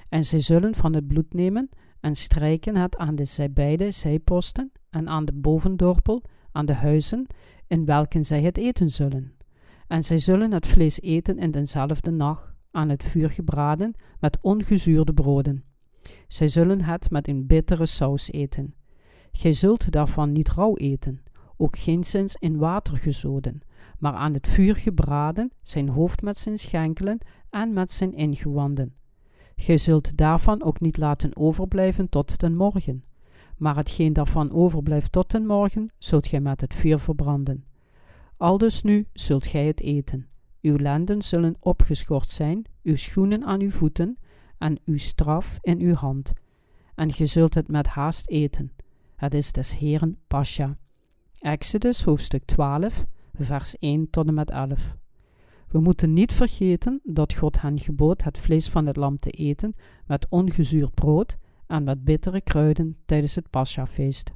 En 0.10 0.24
zij 0.24 0.40
zullen 0.40 0.76
van 0.76 0.94
het 0.94 1.08
bloed 1.08 1.34
nemen 1.34 1.70
en 2.00 2.16
strijken 2.16 2.76
het 2.76 2.98
aan 2.98 3.16
de 3.16 3.50
beide 3.54 3.92
zijposten 3.92 4.72
en 4.90 5.08
aan 5.08 5.26
de 5.26 5.34
bovendorpel, 5.34 6.24
aan 6.52 6.66
de 6.66 6.74
huizen, 6.74 7.28
in 7.68 7.86
welken 7.86 8.26
zij 8.26 8.42
het 8.42 8.58
eten 8.58 8.90
zullen. 8.90 9.34
En 9.88 10.04
zij 10.04 10.18
zullen 10.18 10.52
het 10.52 10.68
vlees 10.68 11.02
eten 11.02 11.38
in 11.38 11.52
denzelfde 11.52 12.12
nacht, 12.12 12.56
aan 12.78 12.90
het 12.90 13.04
vuur 13.04 13.30
gebraden, 13.30 13.96
met 14.20 14.38
ongezuurde 14.42 15.14
broden. 15.14 15.64
Zij 16.28 16.48
zullen 16.48 16.82
het 16.82 17.10
met 17.10 17.28
een 17.28 17.48
bittere 17.48 17.86
saus 17.86 18.32
eten. 18.32 18.74
Gij 19.32 19.54
zult 19.54 19.92
daarvan 19.92 20.32
niet 20.32 20.50
rauw 20.50 20.76
eten, 20.76 21.24
ook 21.58 21.78
geenszins 21.78 22.36
in 22.36 22.58
water 22.58 22.98
gezoden, 22.98 23.62
maar 24.00 24.14
aan 24.14 24.34
het 24.34 24.48
vuur 24.48 24.76
gebraden, 24.76 25.52
zijn 25.62 25.90
hoofd 25.90 26.22
met 26.22 26.38
zijn 26.38 26.60
schenkelen 26.60 27.18
en 27.50 27.74
met 27.74 27.92
zijn 27.92 28.14
ingewanden. 28.14 28.94
Gij 29.56 29.78
zult 29.78 30.18
daarvan 30.18 30.64
ook 30.64 30.80
niet 30.80 30.98
laten 30.98 31.36
overblijven 31.36 32.10
tot 32.10 32.40
den 32.40 32.56
morgen, 32.56 33.04
maar 33.58 33.76
hetgeen 33.76 34.14
daarvan 34.14 34.52
overblijft 34.52 35.12
tot 35.12 35.32
den 35.32 35.46
morgen, 35.46 35.92
zult 35.98 36.28
gij 36.28 36.40
met 36.40 36.62
het 36.62 36.74
vuur 36.74 37.00
verbranden. 37.00 37.66
Aldus 38.38 38.82
nu 38.82 39.08
zult 39.14 39.48
gij 39.48 39.66
het 39.66 39.82
eten. 39.82 40.28
Uw 40.68 40.78
lenden 40.78 41.22
zullen 41.22 41.56
opgeschort 41.60 42.30
zijn, 42.30 42.66
uw 42.84 42.96
schoenen 42.96 43.46
aan 43.46 43.62
uw 43.62 43.70
voeten, 43.70 44.18
en 44.58 44.80
uw 44.86 44.98
straf 44.98 45.58
in 45.62 45.80
uw 45.80 45.94
hand. 45.94 46.34
En 46.96 47.14
ge 47.14 47.26
zult 47.26 47.54
het 47.54 47.68
met 47.68 47.88
haast 47.88 48.30
eten. 48.30 48.72
Het 49.16 49.34
is 49.34 49.52
des 49.52 49.78
Heeren 49.78 50.18
Pascha. 50.28 50.78
Exodus 51.40 52.04
hoofdstuk 52.04 52.46
12, 52.46 53.06
vers 53.34 53.78
1 53.78 54.10
tot 54.10 54.28
en 54.28 54.34
met 54.34 54.52
11. 54.52 54.96
We 55.68 55.80
moeten 55.80 56.14
niet 56.14 56.34
vergeten 56.34 57.00
dat 57.04 57.34
God 57.34 57.62
hen 57.62 57.80
gebood 57.80 58.24
het 58.24 58.38
vlees 58.38 58.70
van 58.70 58.86
het 58.86 58.96
lam 58.96 59.20
te 59.20 59.30
eten 59.30 59.76
met 60.06 60.26
ongezuurd 60.30 60.94
brood 60.94 61.38
en 61.68 61.84
met 61.84 62.04
bittere 62.04 62.42
kruiden 62.42 62.98
tijdens 63.06 63.36
het 63.36 63.50
Paschafeest. 63.50 64.34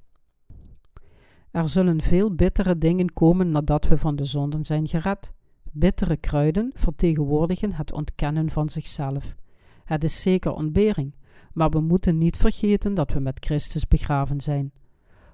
Er 1.51 1.69
zullen 1.69 2.01
veel 2.01 2.35
bittere 2.35 2.77
dingen 2.77 3.13
komen 3.13 3.51
nadat 3.51 3.87
we 3.87 3.97
van 3.97 4.15
de 4.15 4.23
zonden 4.23 4.65
zijn 4.65 4.87
gered. 4.87 5.33
Bittere 5.73 6.17
kruiden 6.17 6.71
vertegenwoordigen 6.73 7.73
het 7.73 7.91
ontkennen 7.93 8.49
van 8.49 8.69
zichzelf. 8.69 9.35
Het 9.83 10.03
is 10.03 10.21
zeker 10.21 10.53
ontbering, 10.53 11.15
maar 11.53 11.69
we 11.69 11.79
moeten 11.79 12.17
niet 12.17 12.37
vergeten 12.37 12.93
dat 12.93 13.13
we 13.13 13.19
met 13.19 13.45
Christus 13.45 13.87
begraven 13.87 14.41
zijn. 14.41 14.71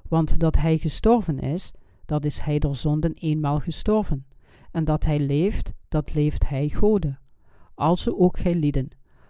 Want 0.09 0.39
dat 0.39 0.55
Hij 0.55 0.77
gestorven 0.77 1.39
is, 1.39 1.73
dat 2.05 2.25
is 2.25 2.39
Hij 2.39 2.59
door 2.59 2.75
zonden 2.75 3.13
eenmaal 3.13 3.59
gestorven. 3.59 4.25
En 4.71 4.85
dat 4.85 5.05
Hij 5.05 5.19
leeft, 5.19 5.73
dat 5.87 6.13
leeft 6.13 6.49
Hij 6.49 6.69
Gode. 6.69 7.17
Also 7.75 8.15
ook 8.17 8.39
gij 8.39 8.55
lieden. 8.55 8.87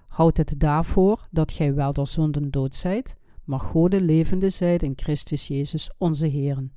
Houd 0.08 0.38
het 0.38 0.54
daarvoor 0.58 1.28
dat 1.32 1.52
gij 1.52 1.74
wel 1.74 1.94
door 1.94 2.08
zonden 2.08 2.52
dood 2.52 2.76
zijt, 2.76 3.16
maar 3.44 3.60
Gode 3.60 4.02
levende 4.02 4.50
zijt 4.50 4.84
in 4.84 4.94
Christus 4.96 5.48
Jezus 5.48 5.92
onze 5.98 6.28
Heeren. 6.28 6.72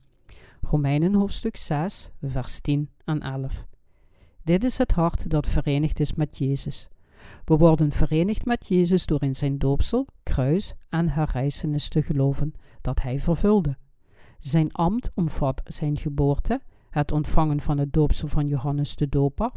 Romeinen 0.60 1.14
hoofdstuk 1.14 1.56
6, 1.56 2.10
vers 2.20 2.60
10 2.60 2.90
en 3.04 3.20
11. 3.20 3.68
Dit 4.50 4.64
is 4.64 4.78
het 4.78 4.92
hart 4.92 5.30
dat 5.30 5.46
verenigd 5.46 6.00
is 6.00 6.14
met 6.14 6.38
Jezus. 6.38 6.88
We 7.44 7.56
worden 7.56 7.92
verenigd 7.92 8.44
met 8.44 8.66
Jezus 8.68 9.06
door 9.06 9.22
in 9.22 9.36
zijn 9.36 9.58
doopsel, 9.58 10.06
kruis 10.22 10.74
en 10.88 11.08
herrijzenis 11.08 11.88
te 11.88 12.02
geloven 12.02 12.52
dat 12.80 13.02
hij 13.02 13.20
vervulde. 13.20 13.76
Zijn 14.38 14.72
ambt 14.72 15.10
omvat 15.14 15.60
zijn 15.64 15.98
geboorte, 15.98 16.60
het 16.90 17.12
ontvangen 17.12 17.60
van 17.60 17.78
het 17.78 17.92
doopsel 17.92 18.28
van 18.28 18.46
Johannes 18.46 18.96
de 18.96 19.08
Doper, 19.08 19.50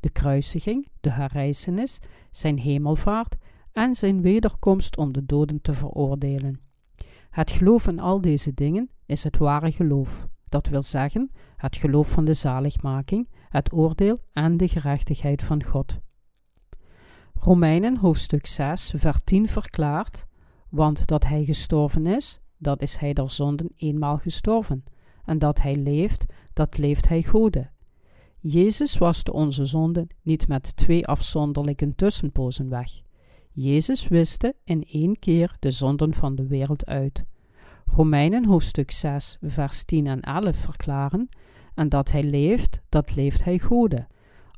de 0.00 0.10
kruisiging, 0.10 0.88
de 1.00 1.10
herrijzenis, 1.10 1.98
zijn 2.30 2.58
hemelvaart 2.58 3.36
en 3.72 3.94
zijn 3.94 4.22
wederkomst 4.22 4.96
om 4.96 5.12
de 5.12 5.26
doden 5.26 5.60
te 5.62 5.74
veroordelen. 5.74 6.60
Het 7.30 7.50
geloof 7.50 7.86
in 7.86 8.00
al 8.00 8.20
deze 8.20 8.54
dingen 8.54 8.90
is 9.06 9.24
het 9.24 9.36
ware 9.36 9.72
geloof. 9.72 10.26
Dat 10.48 10.66
wil 10.66 10.82
zeggen, 10.82 11.30
het 11.56 11.76
geloof 11.76 12.10
van 12.10 12.24
de 12.24 12.34
zaligmaking, 12.34 13.28
het 13.50 13.72
oordeel 13.72 14.20
en 14.32 14.56
de 14.56 14.68
gerechtigheid 14.68 15.42
van 15.42 15.64
God. 15.64 15.98
Romeinen 17.34 17.96
hoofdstuk 17.96 18.46
6, 18.46 18.92
vers 18.96 19.18
10 19.24 19.48
verklaart: 19.48 20.26
Want 20.68 21.06
dat 21.06 21.24
hij 21.24 21.44
gestorven 21.44 22.06
is, 22.06 22.40
dat 22.58 22.82
is 22.82 22.96
hij 22.96 23.12
door 23.12 23.30
zonden 23.30 23.72
eenmaal 23.76 24.18
gestorven, 24.18 24.84
en 25.24 25.38
dat 25.38 25.62
hij 25.62 25.76
leeft, 25.76 26.24
dat 26.52 26.78
leeft 26.78 27.08
hij 27.08 27.22
Gode. 27.22 27.70
Jezus 28.38 28.98
waste 28.98 29.32
onze 29.32 29.66
zonden 29.66 30.06
niet 30.22 30.48
met 30.48 30.76
twee 30.76 31.06
afzonderlijke 31.06 31.94
tussenpozen 31.94 32.68
weg. 32.68 32.90
Jezus 33.52 34.08
wiste 34.08 34.54
in 34.64 34.84
één 34.84 35.18
keer 35.18 35.56
de 35.60 35.70
zonden 35.70 36.14
van 36.14 36.34
de 36.34 36.46
wereld 36.46 36.86
uit. 36.86 37.24
Romeinen 37.86 38.44
hoofdstuk 38.44 38.90
6, 38.90 39.38
vers 39.40 39.84
10 39.84 40.06
en 40.06 40.20
11 40.20 40.56
verklaren: 40.56 41.28
En 41.80 41.88
dat 41.88 42.10
hij 42.10 42.22
leeft, 42.22 42.80
dat 42.88 43.14
leeft 43.14 43.44
hij 43.44 43.58
Gode. 43.58 44.06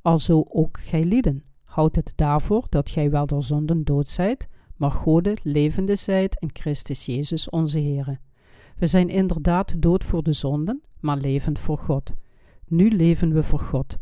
Alzo 0.01 0.45
ook 0.49 0.79
gij 0.81 1.05
lieden. 1.05 1.45
Houd 1.65 1.97
het 1.97 2.13
daarvoor 2.17 2.67
dat 2.69 2.91
gij 2.91 3.11
wel 3.11 3.27
door 3.27 3.43
zonden 3.43 3.85
dood 3.85 4.09
zijt, 4.09 4.49
maar 4.77 4.91
Gode 4.91 5.37
levende 5.43 5.97
zijt 5.97 6.37
in 6.41 6.51
Christus 6.53 7.07
Jezus 7.07 7.51
onze 7.51 7.81
Heere. 7.81 8.19
We 8.77 8.87
zijn 8.87 9.09
inderdaad 9.09 9.83
dood 9.83 10.05
voor 10.05 10.23
de 10.23 10.33
zonden, 10.33 10.83
maar 11.01 11.17
levend 11.17 11.59
voor 11.59 11.79
God. 11.79 12.13
Nu 12.67 12.91
leven 12.91 13.33
we 13.33 13.43
voor 13.43 13.61
God. 13.61 13.99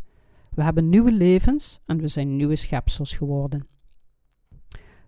We 0.49 0.63
hebben 0.63 0.89
nieuwe 0.89 1.11
levens 1.11 1.79
en 1.85 1.97
we 1.97 2.07
zijn 2.07 2.35
nieuwe 2.35 2.55
schepsels 2.55 3.15
geworden. 3.15 3.67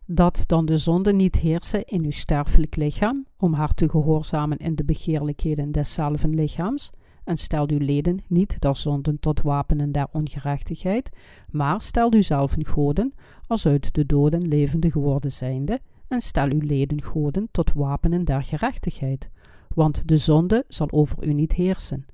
Dat 0.05 0.43
dan 0.47 0.65
de 0.65 0.77
zonde 0.77 1.13
niet 1.13 1.35
heersen 1.35 1.85
in 1.85 2.03
uw 2.03 2.11
sterfelijk 2.11 2.75
lichaam, 2.75 3.25
om 3.37 3.53
haar 3.53 3.73
te 3.73 3.89
gehoorzamen 3.89 4.57
in 4.57 4.75
de 4.75 4.83
begeerlijkheden 4.83 5.71
deszelfde 5.71 6.27
lichaams, 6.27 6.91
en 7.23 7.37
stel 7.37 7.69
uw 7.69 7.77
leden 7.77 8.19
niet 8.27 8.55
der 8.59 8.75
zonden 8.75 9.19
tot 9.19 9.41
wapenen 9.41 9.91
der 9.91 10.07
ongerechtigheid, 10.11 11.09
maar 11.49 11.81
stel 11.81 12.13
uzelf 12.13 12.55
goden, 12.59 13.13
als 13.47 13.65
uit 13.65 13.93
de 13.93 14.05
doden 14.05 14.47
levende 14.47 14.91
geworden 14.91 15.31
zijnde, 15.31 15.79
en 16.07 16.21
stel 16.21 16.49
uw 16.49 16.61
leden 16.61 17.01
goden 17.01 17.47
tot 17.51 17.73
wapenen 17.73 18.25
der 18.25 18.41
gerechtigheid, 18.41 19.29
want 19.73 20.07
de 20.07 20.17
zonde 20.17 20.65
zal 20.67 20.91
over 20.91 21.27
u 21.27 21.33
niet 21.33 21.53
heersen, 21.53 22.05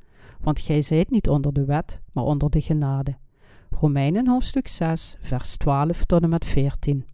want 0.42 0.60
gij 0.60 0.82
zijt 0.82 1.10
niet 1.10 1.30
onder 1.30 1.54
de 1.54 1.66
wet, 1.66 2.02
maar 2.12 2.24
onder 2.24 2.50
de 2.50 2.62
genade. 2.62 3.18
Romeinen 3.70 4.28
hoofdstuk 4.28 4.68
6, 4.68 5.18
vers 5.22 5.58
12 5.58 6.06
tot 6.06 6.24
en 6.24 6.30
met 6.30 6.46
14. 6.46 7.06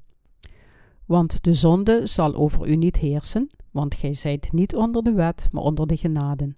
Want 1.06 1.44
de 1.44 1.54
zonde 1.54 2.08
zal 2.08 2.36
over 2.36 2.68
u 2.68 2.76
niet 2.76 2.98
heersen, 2.98 3.50
want 3.72 3.96
gij 3.96 4.14
zijt 4.14 4.52
niet 4.52 4.76
onder 4.76 5.04
de 5.04 5.14
wet, 5.14 5.48
maar 5.52 5.64
onder 5.64 5.88
de 5.88 5.98
genade. 5.98 6.56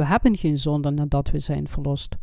We 0.00 0.06
hebben 0.06 0.36
geen 0.36 0.58
zonde 0.58 0.90
nadat 0.90 1.30
we 1.30 1.38
zijn 1.38 1.68
verlost, 1.68 2.16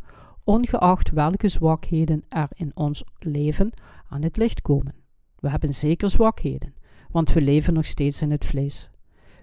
ongeacht 0.44 1.10
welke 1.10 1.48
zwakheden 1.48 2.24
er 2.28 2.48
in 2.54 2.70
ons 2.74 3.04
leven 3.18 3.72
aan 4.08 4.22
het 4.22 4.36
licht 4.36 4.62
komen. 4.62 4.94
We 5.36 5.50
hebben 5.50 5.74
zeker 5.74 6.10
zwakheden, 6.10 6.74
want 7.10 7.32
we 7.32 7.40
leven 7.40 7.74
nog 7.74 7.84
steeds 7.84 8.22
in 8.22 8.30
het 8.30 8.44
vlees. 8.44 8.90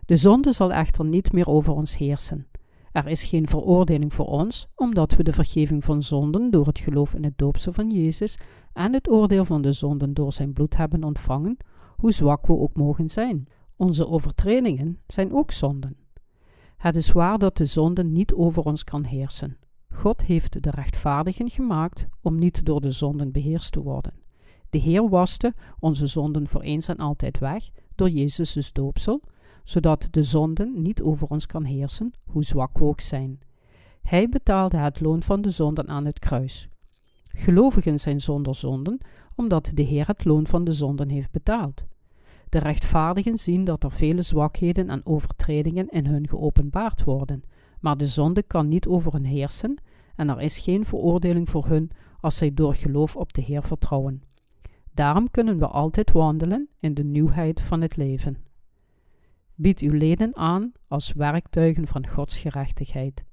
De 0.05 0.17
zonde 0.17 0.51
zal 0.51 0.73
echter 0.73 1.05
niet 1.05 1.31
meer 1.31 1.47
over 1.47 1.73
ons 1.73 1.97
heersen. 1.97 2.47
Er 2.91 3.07
is 3.07 3.25
geen 3.25 3.47
veroordeling 3.47 4.13
voor 4.13 4.27
ons, 4.27 4.67
omdat 4.75 5.15
we 5.15 5.23
de 5.23 5.33
vergeving 5.33 5.83
van 5.83 6.03
zonden 6.03 6.51
door 6.51 6.65
het 6.65 6.79
geloof 6.79 7.13
in 7.13 7.23
het 7.23 7.37
doopsel 7.37 7.73
van 7.73 7.91
Jezus 7.91 8.37
en 8.73 8.93
het 8.93 9.09
oordeel 9.09 9.45
van 9.45 9.61
de 9.61 9.71
zonden 9.71 10.13
door 10.13 10.33
zijn 10.33 10.53
bloed 10.53 10.77
hebben 10.77 11.03
ontvangen, 11.03 11.57
hoe 11.95 12.11
zwak 12.11 12.47
we 12.47 12.57
ook 12.57 12.75
mogen 12.75 13.09
zijn. 13.09 13.47
Onze 13.75 14.07
overtredingen 14.07 14.99
zijn 15.07 15.33
ook 15.33 15.51
zonden. 15.51 16.04
Het 16.77 16.95
is 16.95 17.11
waar 17.11 17.37
dat 17.37 17.57
de 17.57 17.65
zonde 17.65 18.03
niet 18.03 18.33
over 18.33 18.63
ons 18.63 18.83
kan 18.83 19.03
heersen. 19.03 19.57
God 19.89 20.23
heeft 20.23 20.63
de 20.63 20.69
rechtvaardigen 20.69 21.49
gemaakt 21.49 22.07
om 22.21 22.37
niet 22.39 22.65
door 22.65 22.81
de 22.81 22.91
zonden 22.91 23.31
beheerst 23.31 23.71
te 23.71 23.81
worden. 23.81 24.13
De 24.69 24.77
Heer 24.77 25.09
waste 25.09 25.53
onze 25.79 26.07
zonden 26.07 26.47
voor 26.47 26.61
eens 26.61 26.87
en 26.87 26.97
altijd 26.97 27.39
weg 27.39 27.69
door 27.95 28.09
Jezus' 28.09 28.71
doopsel, 28.73 29.21
zodat 29.63 30.07
de 30.11 30.23
zonden 30.23 30.81
niet 30.81 31.01
over 31.01 31.27
ons 31.27 31.45
kan 31.45 31.63
heersen, 31.63 32.13
hoe 32.25 32.43
zwak 32.43 32.77
we 32.77 32.83
ook 32.83 33.01
zijn. 33.01 33.39
Hij 34.01 34.29
betaalde 34.29 34.77
het 34.77 34.99
loon 34.99 35.23
van 35.23 35.41
de 35.41 35.49
zonden 35.49 35.87
aan 35.87 36.05
het 36.05 36.19
kruis. 36.19 36.69
Gelovigen 37.27 37.99
zijn 37.99 38.21
zonder 38.21 38.55
zonden, 38.55 38.97
omdat 39.35 39.71
de 39.73 39.81
Heer 39.81 40.07
het 40.07 40.25
loon 40.25 40.47
van 40.47 40.63
de 40.63 40.71
zonden 40.71 41.09
heeft 41.09 41.31
betaald. 41.31 41.85
De 42.49 42.59
rechtvaardigen 42.59 43.37
zien 43.37 43.63
dat 43.63 43.83
er 43.83 43.91
vele 43.91 44.21
zwakheden 44.21 44.89
en 44.89 45.05
overtredingen 45.05 45.89
in 45.89 46.05
hun 46.05 46.27
geopenbaard 46.27 47.03
worden, 47.03 47.43
maar 47.79 47.97
de 47.97 48.07
zonde 48.07 48.43
kan 48.43 48.67
niet 48.67 48.87
over 48.87 49.13
hen 49.13 49.23
heersen 49.23 49.77
en 50.15 50.29
er 50.29 50.41
is 50.41 50.59
geen 50.59 50.85
veroordeling 50.85 51.49
voor 51.49 51.65
hun 51.67 51.91
als 52.19 52.37
zij 52.37 52.53
door 52.53 52.75
geloof 52.75 53.15
op 53.15 53.33
de 53.33 53.41
Heer 53.41 53.63
vertrouwen. 53.63 54.23
Daarom 54.93 55.31
kunnen 55.31 55.59
we 55.59 55.67
altijd 55.67 56.11
wandelen 56.11 56.69
in 56.79 56.93
de 56.93 57.03
nieuwheid 57.03 57.61
van 57.61 57.81
het 57.81 57.95
leven. 57.95 58.37
Bied 59.55 59.79
uw 59.79 59.93
leden 59.93 60.35
aan 60.35 60.71
als 60.87 61.13
werktuigen 61.13 61.87
van 61.87 62.07
Gods 62.07 62.37
gerechtigheid. 62.37 63.23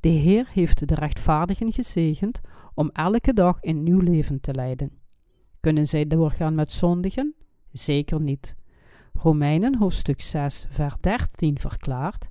De 0.00 0.08
Heer 0.08 0.48
heeft 0.52 0.88
de 0.88 0.94
rechtvaardigen 0.94 1.72
gezegend 1.72 2.40
om 2.74 2.90
elke 2.92 3.32
dag 3.32 3.58
een 3.60 3.82
nieuw 3.82 4.00
leven 4.00 4.40
te 4.40 4.54
leiden. 4.54 4.92
Kunnen 5.60 5.86
zij 5.86 6.06
doorgaan 6.06 6.54
met 6.54 6.72
zondigen? 6.72 7.34
Zeker 7.74 8.20
niet. 8.20 8.54
Romeinen 9.12 9.76
hoofdstuk 9.76 10.20
6, 10.20 10.66
vers 10.70 10.94
13 11.00 11.58
verklaart: 11.58 12.28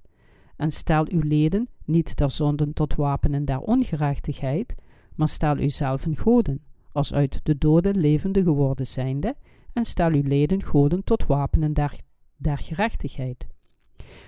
En 0.56 0.72
stel 0.72 1.06
uw 1.10 1.22
leden 1.22 1.70
niet 1.86 2.16
ter 2.16 2.32
zonden 2.32 2.74
tot 2.74 2.96
wapenen 2.96 3.46
der 3.46 3.60
ongerechtigheid, 3.60 4.76
maar 5.16 5.28
stel 5.28 5.58
uzelf 5.58 6.06
in 6.06 6.18
goden, 6.18 6.62
als 6.92 7.14
uit 7.14 7.40
de 7.44 7.58
doden 7.58 7.98
levende 7.98 8.42
geworden 8.42 8.88
zijnde, 8.88 9.36
en 9.74 9.86
stel 9.86 10.12
uw 10.12 10.24
leden 10.24 10.64
goden 10.64 11.04
tot 11.04 11.26
wapenen 11.26 11.74
der, 11.74 12.00
der 12.36 12.58
gerechtigheid. 12.58 13.48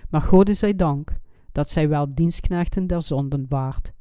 Maar 0.09 0.21
Gode 0.21 0.53
zij 0.53 0.75
dank, 0.75 1.17
dat 1.51 1.69
zij 1.69 1.89
wel 1.89 2.15
dienstknechten 2.15 2.87
der 2.87 3.01
zonden 3.01 3.45
waard. 3.49 3.91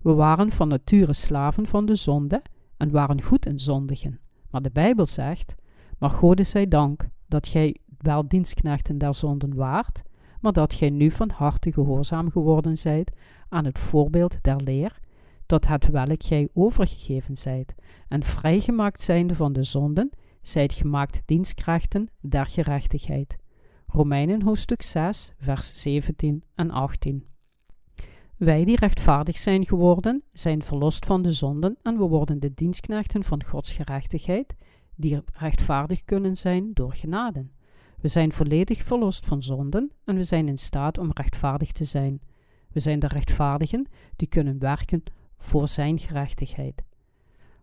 We 0.00 0.12
waren 0.12 0.50
van 0.50 0.68
nature 0.68 1.12
slaven 1.12 1.66
van 1.66 1.86
de 1.86 1.94
zonde 1.94 2.42
en 2.76 2.90
waren 2.90 3.22
goed 3.22 3.46
in 3.46 3.58
zondigen. 3.58 4.20
Maar 4.50 4.62
de 4.62 4.70
Bijbel 4.70 5.06
zegt, 5.06 5.54
maar 6.02 6.10
Gode 6.10 6.44
zij 6.44 6.68
dank, 6.68 7.08
dat 7.26 7.48
gij 7.48 7.76
wel 7.98 8.28
dienstknechten 8.28 8.98
der 8.98 9.14
zonden 9.14 9.54
waart, 9.54 10.02
maar 10.40 10.52
dat 10.52 10.74
gij 10.74 10.90
nu 10.90 11.10
van 11.10 11.30
harte 11.30 11.72
gehoorzaam 11.72 12.30
geworden 12.30 12.76
zijt 12.76 13.12
aan 13.48 13.64
het 13.64 13.78
voorbeeld 13.78 14.38
der 14.40 14.56
leer, 14.56 14.98
tot 15.46 15.68
het 15.68 15.88
welk 15.88 16.22
gij 16.22 16.48
overgegeven 16.52 17.36
zijt, 17.36 17.74
en 18.08 18.22
vrijgemaakt 18.22 19.00
zijnde 19.00 19.34
van 19.34 19.52
de 19.52 19.62
zonden, 19.62 20.10
zijt 20.40 20.74
gemaakt 20.74 21.22
dienstkrachten 21.24 22.08
der 22.20 22.46
gerechtigheid. 22.46 23.36
Romeinen 23.86 24.42
hoofdstuk 24.42 24.82
6, 24.82 25.32
vers 25.38 25.82
17 25.82 26.42
en 26.54 26.70
18. 26.70 27.26
Wij 28.36 28.64
die 28.64 28.76
rechtvaardig 28.76 29.36
zijn 29.36 29.66
geworden, 29.66 30.22
zijn 30.32 30.62
verlost 30.62 31.06
van 31.06 31.22
de 31.22 31.32
zonden 31.32 31.76
en 31.82 31.98
we 31.98 32.04
worden 32.04 32.40
de 32.40 32.54
dienstknechten 32.54 33.24
van 33.24 33.44
Gods 33.44 33.72
gerechtigheid, 33.72 34.54
die 34.96 35.22
rechtvaardig 35.32 36.04
kunnen 36.04 36.36
zijn 36.36 36.70
door 36.72 36.94
genade. 36.94 37.46
We 38.00 38.08
zijn 38.08 38.32
volledig 38.32 38.82
verlost 38.82 39.26
van 39.26 39.42
zonden 39.42 39.92
en 40.04 40.16
we 40.16 40.24
zijn 40.24 40.48
in 40.48 40.58
staat 40.58 40.98
om 40.98 41.10
rechtvaardig 41.12 41.72
te 41.72 41.84
zijn. 41.84 42.20
We 42.72 42.80
zijn 42.80 42.98
de 42.98 43.06
rechtvaardigen 43.06 43.86
die 44.16 44.28
kunnen 44.28 44.58
werken 44.58 45.02
voor 45.36 45.68
Zijn 45.68 45.98
gerechtigheid. 45.98 46.82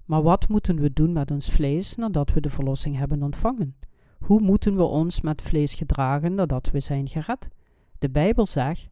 Maar 0.06 0.22
wat 0.22 0.48
moeten 0.48 0.80
we 0.80 0.94
doen 0.94 1.14
met 1.14 1.32
ons 1.32 1.52
vlees 1.52 1.96
nadat 1.96 2.34
we 2.34 2.42
de 2.42 2.50
verlossing 2.50 2.98
hebben 2.98 3.24
ontvangen? 3.24 3.76
Hoe 4.20 4.42
moeten 4.42 4.76
we 4.76 4.84
ons 4.84 5.22
met 5.22 5.42
vlees 5.42 5.74
gedragen 5.74 6.36
nadat 6.36 6.72
we 6.72 6.80
zijn 6.80 7.08
gered? 7.08 7.48
De 8.00 8.10
Bijbel 8.10 8.46
zegt: 8.46 8.90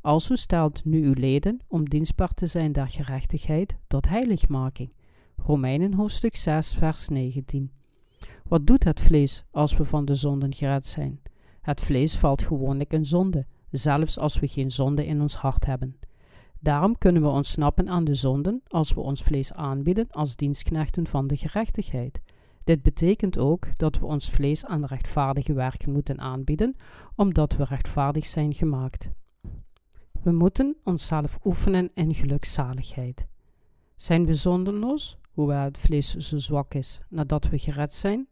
Alzo 0.00 0.34
stelt 0.34 0.84
nu 0.84 1.06
uw 1.06 1.12
leden 1.12 1.60
om 1.68 1.88
dienstbaar 1.88 2.34
te 2.34 2.46
zijn 2.46 2.72
der 2.72 2.88
gerechtigheid 2.88 3.76
tot 3.86 4.08
heiligmaking. 4.08 4.92
Romeinen 5.46 5.94
hoofdstuk 5.94 6.36
6, 6.36 6.74
vers 6.74 7.08
19. 7.08 7.70
Wat 8.48 8.66
doet 8.66 8.84
het 8.84 9.00
vlees 9.00 9.44
als 9.50 9.76
we 9.76 9.84
van 9.84 10.04
de 10.04 10.14
zonden 10.14 10.54
gered 10.54 10.86
zijn? 10.86 11.20
Het 11.60 11.80
vlees 11.80 12.16
valt 12.16 12.42
gewoonlijk 12.42 12.92
in 12.92 13.06
zonde, 13.06 13.46
zelfs 13.70 14.18
als 14.18 14.38
we 14.38 14.48
geen 14.48 14.70
zonde 14.70 15.06
in 15.06 15.20
ons 15.20 15.34
hart 15.34 15.66
hebben. 15.66 15.98
Daarom 16.58 16.98
kunnen 16.98 17.22
we 17.22 17.28
ontsnappen 17.28 17.88
aan 17.88 18.04
de 18.04 18.14
zonden 18.14 18.62
als 18.66 18.94
we 18.94 19.00
ons 19.00 19.22
vlees 19.22 19.52
aanbieden 19.52 20.10
als 20.10 20.36
dienstknechten 20.36 21.06
van 21.06 21.26
de 21.26 21.36
gerechtigheid. 21.36 22.20
Dit 22.64 22.82
betekent 22.82 23.38
ook 23.38 23.78
dat 23.78 23.98
we 23.98 24.06
ons 24.06 24.30
vlees 24.30 24.64
aan 24.64 24.84
rechtvaardige 24.84 25.52
werken 25.52 25.92
moeten 25.92 26.20
aanbieden, 26.20 26.76
omdat 27.16 27.56
we 27.56 27.64
rechtvaardig 27.64 28.26
zijn 28.26 28.54
gemaakt. 28.54 29.10
We 30.22 30.32
moeten 30.32 30.76
onszelf 30.84 31.38
oefenen 31.44 31.90
in 31.94 32.14
gelukzaligheid. 32.14 33.26
Zijn 33.96 34.26
we 34.26 34.34
zondenloos, 34.34 35.20
hoewel 35.32 35.62
het 35.64 35.78
vlees 35.78 36.14
zo 36.14 36.38
zwak 36.38 36.74
is, 36.74 37.00
nadat 37.08 37.48
we 37.48 37.58
gered 37.58 37.92
zijn? 37.92 38.28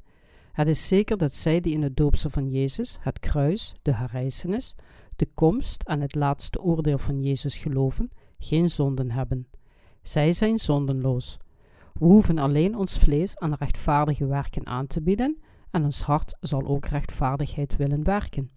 Het 0.52 0.68
is 0.68 0.88
zeker 0.88 1.16
dat 1.16 1.34
zij 1.34 1.60
die 1.60 1.74
in 1.74 1.82
het 1.82 1.96
doopsel 1.96 2.30
van 2.30 2.50
Jezus, 2.50 2.98
het 3.00 3.18
kruis, 3.18 3.74
de 3.82 3.94
herrijzenis, 3.94 4.74
de 5.16 5.28
komst 5.34 5.82
en 5.82 6.00
het 6.00 6.14
laatste 6.14 6.60
oordeel 6.60 6.98
van 6.98 7.22
Jezus 7.22 7.58
geloven, 7.58 8.10
geen 8.38 8.70
zonden 8.70 9.10
hebben. 9.10 9.46
Zij 10.02 10.32
zijn 10.32 10.58
zondenloos. 10.58 11.38
We 11.92 12.04
hoeven 12.04 12.38
alleen 12.38 12.76
ons 12.76 12.98
vlees 12.98 13.38
aan 13.38 13.54
rechtvaardige 13.54 14.26
werken 14.26 14.66
aan 14.66 14.86
te 14.86 15.02
bieden 15.02 15.40
en 15.70 15.84
ons 15.84 16.02
hart 16.02 16.36
zal 16.40 16.66
ook 16.66 16.86
rechtvaardigheid 16.86 17.76
willen 17.76 18.04
werken. 18.04 18.50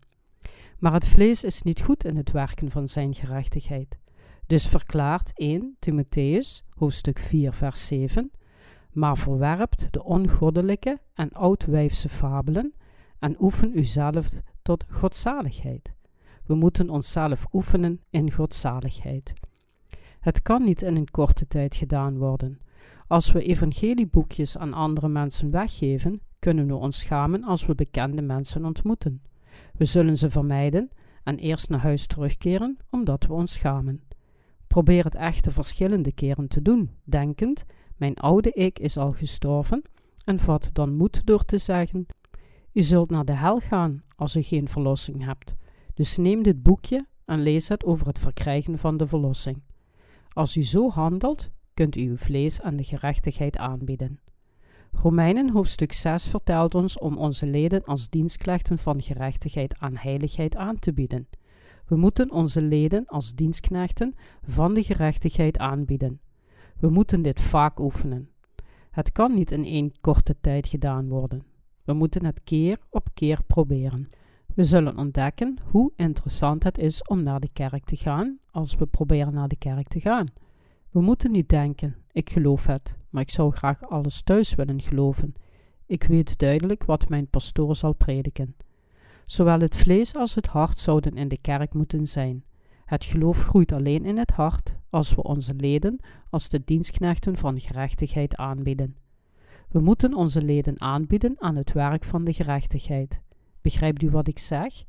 Maar 0.79 0.93
het 0.93 1.05
vlees 1.05 1.43
is 1.43 1.61
niet 1.61 1.81
goed 1.81 2.05
in 2.05 2.17
het 2.17 2.31
werken 2.31 2.71
van 2.71 2.87
zijn 2.87 3.13
gerechtigheid. 3.13 3.97
Dus 4.47 4.67
verklaart 4.67 5.31
1 5.35 5.75
Timotheus, 5.79 6.63
hoofdstuk 6.77 7.19
4, 7.19 7.53
vers 7.53 7.85
7, 7.85 8.31
maar 8.91 9.17
verwerpt 9.17 9.87
de 9.91 10.03
ongoddelijke 10.03 10.99
en 11.13 11.31
oudwijfse 11.31 12.09
fabelen 12.09 12.73
en 13.19 13.35
oefen 13.39 13.77
uzelf 13.77 14.29
tot 14.61 14.85
godzaligheid. 14.89 15.93
We 16.45 16.55
moeten 16.55 16.89
onszelf 16.89 17.45
oefenen 17.53 18.01
in 18.09 18.31
godzaligheid. 18.31 19.33
Het 20.19 20.41
kan 20.41 20.63
niet 20.63 20.81
in 20.81 20.95
een 20.95 21.11
korte 21.11 21.47
tijd 21.47 21.75
gedaan 21.75 22.17
worden. 22.17 22.59
Als 23.07 23.31
we 23.31 23.43
evangelieboekjes 23.43 24.57
aan 24.57 24.73
andere 24.73 25.07
mensen 25.07 25.51
weggeven, 25.51 26.21
kunnen 26.39 26.67
we 26.67 26.75
ons 26.75 26.99
schamen 26.99 27.43
als 27.43 27.65
we 27.65 27.75
bekende 27.75 28.21
mensen 28.21 28.65
ontmoeten. 28.65 29.21
We 29.77 29.85
zullen 29.85 30.17
ze 30.17 30.29
vermijden 30.29 30.89
en 31.23 31.37
eerst 31.37 31.69
naar 31.69 31.79
huis 31.79 32.07
terugkeren 32.07 32.77
omdat 32.89 33.25
we 33.25 33.33
ons 33.33 33.53
schamen. 33.53 34.01
Probeer 34.73 35.03
het 35.03 35.15
echte 35.15 35.51
verschillende 35.51 36.11
keren 36.11 36.47
te 36.47 36.61
doen, 36.61 36.91
denkend: 37.03 37.63
Mijn 37.95 38.15
oude 38.15 38.51
ik 38.51 38.79
is 38.79 38.97
al 38.97 39.11
gestorven, 39.11 39.81
en 40.25 40.39
vat 40.39 40.69
dan 40.73 40.95
moed 40.95 41.25
door 41.25 41.45
te 41.45 41.57
zeggen: 41.57 42.05
U 42.71 42.81
zult 42.81 43.09
naar 43.09 43.25
de 43.25 43.35
hel 43.35 43.59
gaan 43.59 44.03
als 44.15 44.35
u 44.35 44.41
geen 44.41 44.67
verlossing 44.67 45.25
hebt. 45.25 45.55
Dus 45.93 46.17
neem 46.17 46.43
dit 46.43 46.63
boekje 46.63 47.07
en 47.25 47.41
lees 47.41 47.67
het 47.67 47.83
over 47.83 48.07
het 48.07 48.19
verkrijgen 48.19 48.77
van 48.77 48.97
de 48.97 49.07
verlossing. 49.07 49.61
Als 50.29 50.57
u 50.57 50.63
zo 50.63 50.89
handelt, 50.89 51.49
kunt 51.73 51.95
u 51.95 52.09
uw 52.09 52.17
vlees 52.17 52.61
aan 52.61 52.75
de 52.75 52.83
gerechtigheid 52.83 53.57
aanbieden. 53.57 54.19
Romeinen 54.91 55.49
hoofdstuk 55.49 55.93
6 55.93 56.27
vertelt 56.27 56.75
ons 56.75 56.99
om 56.99 57.17
onze 57.17 57.45
leden 57.45 57.83
als 57.83 58.09
dienstknechten 58.09 58.77
van 58.77 59.01
gerechtigheid 59.01 59.79
aan 59.79 59.95
heiligheid 59.95 60.55
aan 60.55 60.79
te 60.79 60.93
bieden. 60.93 61.27
We 61.85 61.95
moeten 61.95 62.31
onze 62.31 62.61
leden 62.61 63.05
als 63.05 63.35
dienstknechten 63.35 64.15
van 64.41 64.73
de 64.73 64.83
gerechtigheid 64.83 65.57
aanbieden. 65.57 66.19
We 66.79 66.89
moeten 66.89 67.21
dit 67.21 67.41
vaak 67.41 67.79
oefenen. 67.79 68.29
Het 68.91 69.11
kan 69.11 69.33
niet 69.33 69.51
in 69.51 69.65
één 69.65 69.91
korte 70.01 70.35
tijd 70.41 70.67
gedaan 70.67 71.07
worden. 71.07 71.43
We 71.83 71.93
moeten 71.93 72.25
het 72.25 72.41
keer 72.43 72.77
op 72.89 73.07
keer 73.13 73.43
proberen. 73.47 74.09
We 74.55 74.63
zullen 74.63 74.97
ontdekken 74.97 75.57
hoe 75.71 75.91
interessant 75.95 76.63
het 76.63 76.77
is 76.77 77.03
om 77.07 77.23
naar 77.23 77.39
de 77.39 77.49
kerk 77.53 77.85
te 77.85 77.95
gaan 77.95 78.39
als 78.51 78.75
we 78.75 78.85
proberen 78.85 79.33
naar 79.33 79.47
de 79.47 79.55
kerk 79.55 79.87
te 79.87 79.99
gaan. 79.99 80.27
We 80.89 81.01
moeten 81.01 81.31
niet 81.31 81.49
denken: 81.49 81.95
ik 82.11 82.29
geloof 82.29 82.65
het, 82.65 82.95
maar 83.09 83.21
ik 83.21 83.31
zou 83.31 83.51
graag 83.51 83.81
alles 83.81 84.21
thuis 84.21 84.55
willen 84.55 84.81
geloven. 84.81 85.33
Ik 85.85 86.03
weet 86.03 86.37
duidelijk 86.37 86.83
wat 86.83 87.09
mijn 87.09 87.27
pastoor 87.27 87.75
zal 87.75 87.93
prediken. 87.93 88.55
Zowel 89.25 89.59
het 89.59 89.75
vlees 89.75 90.15
als 90.15 90.35
het 90.35 90.47
hart 90.47 90.79
zouden 90.79 91.13
in 91.13 91.27
de 91.27 91.37
kerk 91.37 91.73
moeten 91.73 92.07
zijn. 92.07 92.43
Het 92.85 93.05
geloof 93.05 93.43
groeit 93.43 93.71
alleen 93.71 94.05
in 94.05 94.17
het 94.17 94.31
hart 94.31 94.75
als 94.89 95.15
we 95.15 95.23
onze 95.23 95.53
leden 95.53 95.99
als 96.29 96.49
de 96.49 96.61
dienstknechten 96.65 97.35
van 97.35 97.59
gerechtigheid 97.59 98.35
aanbieden. 98.35 98.95
We 99.69 99.79
moeten 99.79 100.13
onze 100.13 100.41
leden 100.41 100.81
aanbieden 100.81 101.35
aan 101.39 101.55
het 101.55 101.71
werk 101.71 102.03
van 102.03 102.23
de 102.23 102.33
gerechtigheid. 102.33 103.21
Begrijpt 103.61 104.03
u 104.03 104.09
wat 104.09 104.27
ik 104.27 104.39
zeg? 104.39 104.83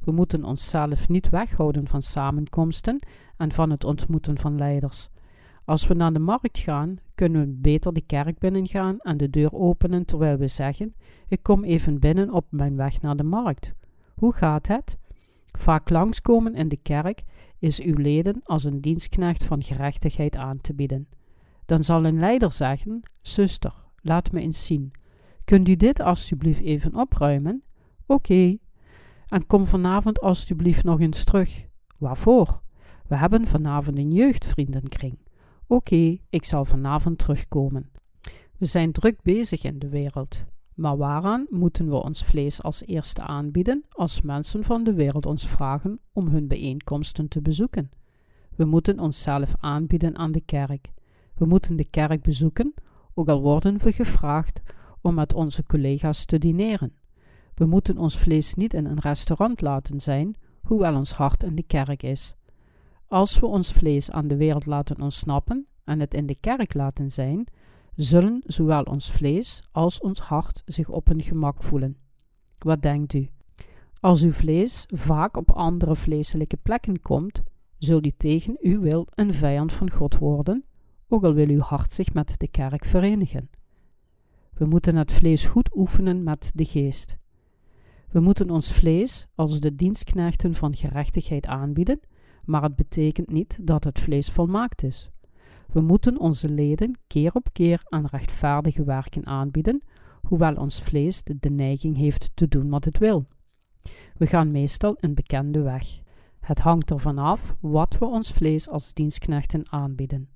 We 0.00 0.12
moeten 0.12 0.44
onszelf 0.44 1.08
niet 1.08 1.28
weghouden 1.28 1.86
van 1.86 2.02
samenkomsten 2.02 2.98
en 3.36 3.52
van 3.52 3.70
het 3.70 3.84
ontmoeten 3.84 4.38
van 4.38 4.56
leiders. 4.56 5.08
Als 5.64 5.86
we 5.86 5.94
naar 5.94 6.12
de 6.12 6.18
markt 6.18 6.58
gaan, 6.58 6.96
kunnen 7.14 7.40
we 7.40 7.52
beter 7.52 7.92
de 7.92 8.00
kerk 8.00 8.38
binnengaan 8.38 8.98
en 8.98 9.16
de 9.16 9.30
deur 9.30 9.52
openen 9.52 10.06
terwijl 10.06 10.36
we 10.36 10.48
zeggen: 10.48 10.94
Ik 11.28 11.42
kom 11.42 11.64
even 11.64 11.98
binnen 11.98 12.32
op 12.32 12.46
mijn 12.50 12.76
weg 12.76 13.00
naar 13.00 13.16
de 13.16 13.22
markt. 13.22 13.72
Hoe 14.20 14.32
gaat 14.32 14.66
het? 14.66 14.96
Vaak 15.58 15.90
langskomen 15.90 16.54
in 16.54 16.68
de 16.68 16.76
kerk 16.76 17.22
is 17.58 17.80
uw 17.80 17.96
leden 17.96 18.40
als 18.42 18.64
een 18.64 18.80
dienstknecht 18.80 19.44
van 19.44 19.62
gerechtigheid 19.62 20.36
aan 20.36 20.56
te 20.56 20.74
bieden. 20.74 21.08
Dan 21.66 21.84
zal 21.84 22.04
een 22.04 22.18
leider 22.18 22.52
zeggen: 22.52 23.02
Zuster, 23.20 23.74
laat 24.00 24.32
me 24.32 24.40
eens 24.40 24.66
zien. 24.66 24.90
Kunt 25.44 25.68
u 25.68 25.76
dit 25.76 26.00
alstublieft 26.00 26.60
even 26.60 26.94
opruimen? 26.94 27.62
Oké. 28.06 28.56
En 29.26 29.46
kom 29.46 29.66
vanavond 29.66 30.20
alstublieft 30.20 30.84
nog 30.84 31.00
eens 31.00 31.24
terug. 31.24 31.66
Waarvoor? 31.98 32.62
We 33.06 33.16
hebben 33.16 33.46
vanavond 33.46 33.98
een 33.98 34.12
jeugdvriendenkring. 34.12 35.18
Oké, 35.66 36.18
ik 36.30 36.44
zal 36.44 36.64
vanavond 36.64 37.18
terugkomen. 37.18 37.90
We 38.56 38.66
zijn 38.66 38.92
druk 38.92 39.22
bezig 39.22 39.62
in 39.62 39.78
de 39.78 39.88
wereld. 39.88 40.44
Maar 40.80 40.96
waaraan 40.96 41.46
moeten 41.50 41.88
we 41.88 42.02
ons 42.02 42.24
vlees 42.24 42.62
als 42.62 42.86
eerste 42.86 43.22
aanbieden 43.22 43.84
als 43.88 44.20
mensen 44.20 44.64
van 44.64 44.84
de 44.84 44.94
wereld 44.94 45.26
ons 45.26 45.46
vragen 45.46 46.00
om 46.12 46.28
hun 46.28 46.46
bijeenkomsten 46.46 47.28
te 47.28 47.42
bezoeken? 47.42 47.90
We 48.56 48.64
moeten 48.64 48.98
onszelf 48.98 49.54
aanbieden 49.58 50.16
aan 50.16 50.32
de 50.32 50.40
kerk. 50.40 50.92
We 51.34 51.46
moeten 51.46 51.76
de 51.76 51.84
kerk 51.84 52.22
bezoeken, 52.22 52.74
ook 53.14 53.28
al 53.28 53.40
worden 53.40 53.78
we 53.78 53.92
gevraagd 53.92 54.60
om 55.00 55.14
met 55.14 55.34
onze 55.34 55.62
collega's 55.62 56.24
te 56.24 56.38
dineren. 56.38 56.94
We 57.54 57.66
moeten 57.66 57.98
ons 57.98 58.18
vlees 58.18 58.54
niet 58.54 58.74
in 58.74 58.86
een 58.86 59.00
restaurant 59.00 59.60
laten 59.60 60.00
zijn, 60.00 60.36
hoewel 60.62 60.96
ons 60.96 61.12
hart 61.12 61.42
in 61.42 61.54
de 61.54 61.62
kerk 61.66 62.02
is. 62.02 62.34
Als 63.06 63.38
we 63.38 63.46
ons 63.46 63.72
vlees 63.72 64.10
aan 64.10 64.28
de 64.28 64.36
wereld 64.36 64.66
laten 64.66 65.02
ontsnappen 65.02 65.66
en 65.84 66.00
het 66.00 66.14
in 66.14 66.26
de 66.26 66.36
kerk 66.40 66.74
laten 66.74 67.10
zijn, 67.10 67.46
zullen 67.96 68.42
zowel 68.46 68.82
ons 68.82 69.10
vlees 69.10 69.62
als 69.72 70.00
ons 70.00 70.20
hart 70.20 70.62
zich 70.64 70.88
op 70.88 71.06
hun 71.06 71.22
gemak 71.22 71.62
voelen. 71.62 71.96
Wat 72.58 72.82
denkt 72.82 73.12
u? 73.14 73.28
Als 74.00 74.22
uw 74.22 74.32
vlees 74.32 74.86
vaak 74.88 75.36
op 75.36 75.50
andere 75.50 75.96
vleeselijke 75.96 76.56
plekken 76.56 77.00
komt, 77.00 77.42
zult 77.78 78.06
u 78.06 78.10
tegen 78.16 78.56
uw 78.60 78.80
wil 78.80 79.06
een 79.14 79.32
vijand 79.32 79.72
van 79.72 79.90
God 79.90 80.18
worden, 80.18 80.64
ook 81.08 81.24
al 81.24 81.34
wil 81.34 81.48
uw 81.48 81.60
hart 81.60 81.92
zich 81.92 82.12
met 82.14 82.34
de 82.38 82.48
kerk 82.48 82.84
verenigen. 82.84 83.50
We 84.52 84.66
moeten 84.66 84.96
het 84.96 85.12
vlees 85.12 85.44
goed 85.44 85.76
oefenen 85.76 86.22
met 86.22 86.50
de 86.54 86.64
geest. 86.64 87.16
We 88.10 88.20
moeten 88.20 88.50
ons 88.50 88.72
vlees 88.72 89.26
als 89.34 89.60
de 89.60 89.74
dienstknechten 89.74 90.54
van 90.54 90.76
gerechtigheid 90.76 91.46
aanbieden, 91.46 92.00
maar 92.44 92.62
het 92.62 92.76
betekent 92.76 93.30
niet 93.30 93.58
dat 93.62 93.84
het 93.84 93.98
vlees 93.98 94.30
volmaakt 94.30 94.82
is. 94.82 95.10
We 95.72 95.80
moeten 95.80 96.18
onze 96.18 96.48
leden 96.48 96.98
keer 97.06 97.34
op 97.34 97.48
keer 97.52 97.82
aan 97.84 98.06
rechtvaardige 98.06 98.84
werken 98.84 99.26
aanbieden, 99.26 99.82
hoewel 100.22 100.54
ons 100.54 100.82
vlees 100.82 101.22
de 101.24 101.50
neiging 101.50 101.96
heeft 101.96 102.30
te 102.34 102.48
doen 102.48 102.68
wat 102.68 102.84
het 102.84 102.98
wil. 102.98 103.26
We 104.16 104.26
gaan 104.26 104.50
meestal 104.50 104.96
een 105.00 105.14
bekende 105.14 105.62
weg. 105.62 106.00
Het 106.40 106.58
hangt 106.58 106.90
ervan 106.90 107.18
af 107.18 107.54
wat 107.60 107.98
we 107.98 108.04
ons 108.04 108.32
vlees 108.32 108.68
als 108.68 108.94
dienstknechten 108.94 109.72
aanbieden. 109.72 110.28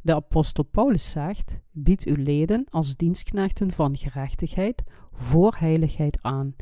De 0.00 0.14
apostel 0.14 0.64
Paulus 0.64 1.10
zegt: 1.10 1.58
Bied 1.70 2.04
uw 2.04 2.22
leden 2.22 2.66
als 2.70 2.96
dienstknechten 2.96 3.70
van 3.70 3.96
gerechtigheid 3.96 4.82
voor 5.12 5.54
heiligheid 5.58 6.22
aan. 6.22 6.54